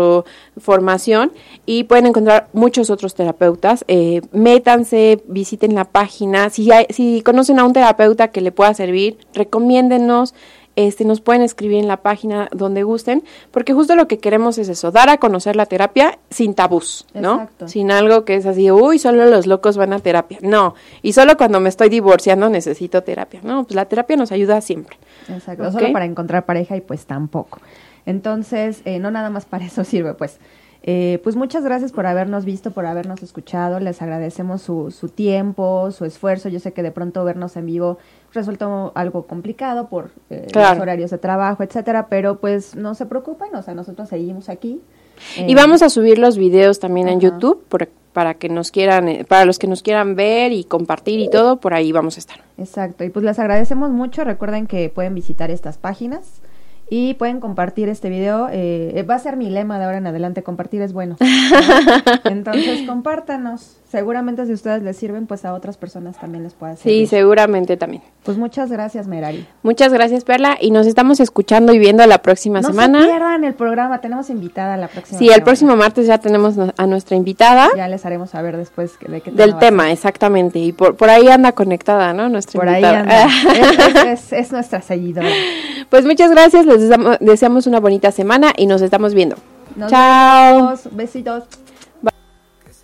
[0.58, 1.32] formación
[1.66, 7.58] y pueden encontrar muchos otros terapeutas, eh, métanse, visiten la página, si, hay- si conocen
[7.58, 10.34] a un terapeuta que le pueda servir, recomiéndenos,
[10.76, 14.68] este, nos pueden escribir en la página donde gusten, porque justo lo que queremos es
[14.68, 17.34] eso, dar a conocer la terapia sin tabús, ¿no?
[17.34, 17.68] Exacto.
[17.68, 20.38] Sin algo que es así, uy, solo los locos van a terapia.
[20.42, 23.40] No, y solo cuando me estoy divorciando necesito terapia.
[23.42, 24.96] No, pues la terapia nos ayuda siempre.
[25.28, 27.60] Exacto, solo para encontrar pareja y pues tampoco.
[28.06, 30.38] Entonces, eh, no nada más para eso sirve, pues.
[30.86, 33.80] Eh, pues muchas gracias por habernos visto, por habernos escuchado.
[33.80, 36.50] Les agradecemos su, su tiempo, su esfuerzo.
[36.50, 37.96] Yo sé que de pronto vernos en vivo
[38.34, 40.74] resultó algo complicado por eh, Claro.
[40.74, 44.82] los horarios de trabajo, etcétera, pero pues no se preocupen, o sea, nosotros seguimos aquí.
[45.38, 47.18] Y vamos a subir los videos también en.
[47.20, 51.18] YouTube por- para que nos quieran, eh, para los que nos quieran ver y compartir
[51.18, 52.38] y todo, por ahí vamos a estar.
[52.58, 54.22] Exacto, y pues les agradecemos mucho.
[54.22, 56.40] Recuerden que pueden visitar estas páginas
[56.96, 58.48] y pueden compartir este video.
[58.50, 61.16] eh, eh, va a ser mi lema de ahora en adelante, compartir es bueno.
[61.18, 61.26] ¿no?
[62.30, 63.78] Entonces, compártanos.
[63.94, 67.08] Seguramente si ustedes les sirven, pues a otras personas también les puede Sí, servir.
[67.08, 68.02] seguramente también.
[68.24, 69.46] Pues muchas gracias, Merari.
[69.62, 73.02] Muchas gracias, Perla, y nos estamos escuchando y viendo la próxima no semana.
[73.02, 76.72] se pierdan el programa, tenemos invitada la próxima Sí, el próximo martes ya tenemos no-
[76.76, 80.58] a nuestra invitada Ya les haremos saber después de qué del va a tema, exactamente.
[80.58, 82.28] Y por, por ahí anda conectada, ¿no?
[82.28, 83.24] Nuestra Por ahí invitada.
[83.26, 83.26] anda.
[83.52, 85.28] es, es- es- es nuestra seguidora.
[85.88, 89.36] Pues muchas gracias, les deseamos, deseamos una bonita semana y nos estamos viendo.
[89.76, 90.56] Nos Chao.
[90.56, 90.80] vemos.
[90.90, 91.44] Besitos.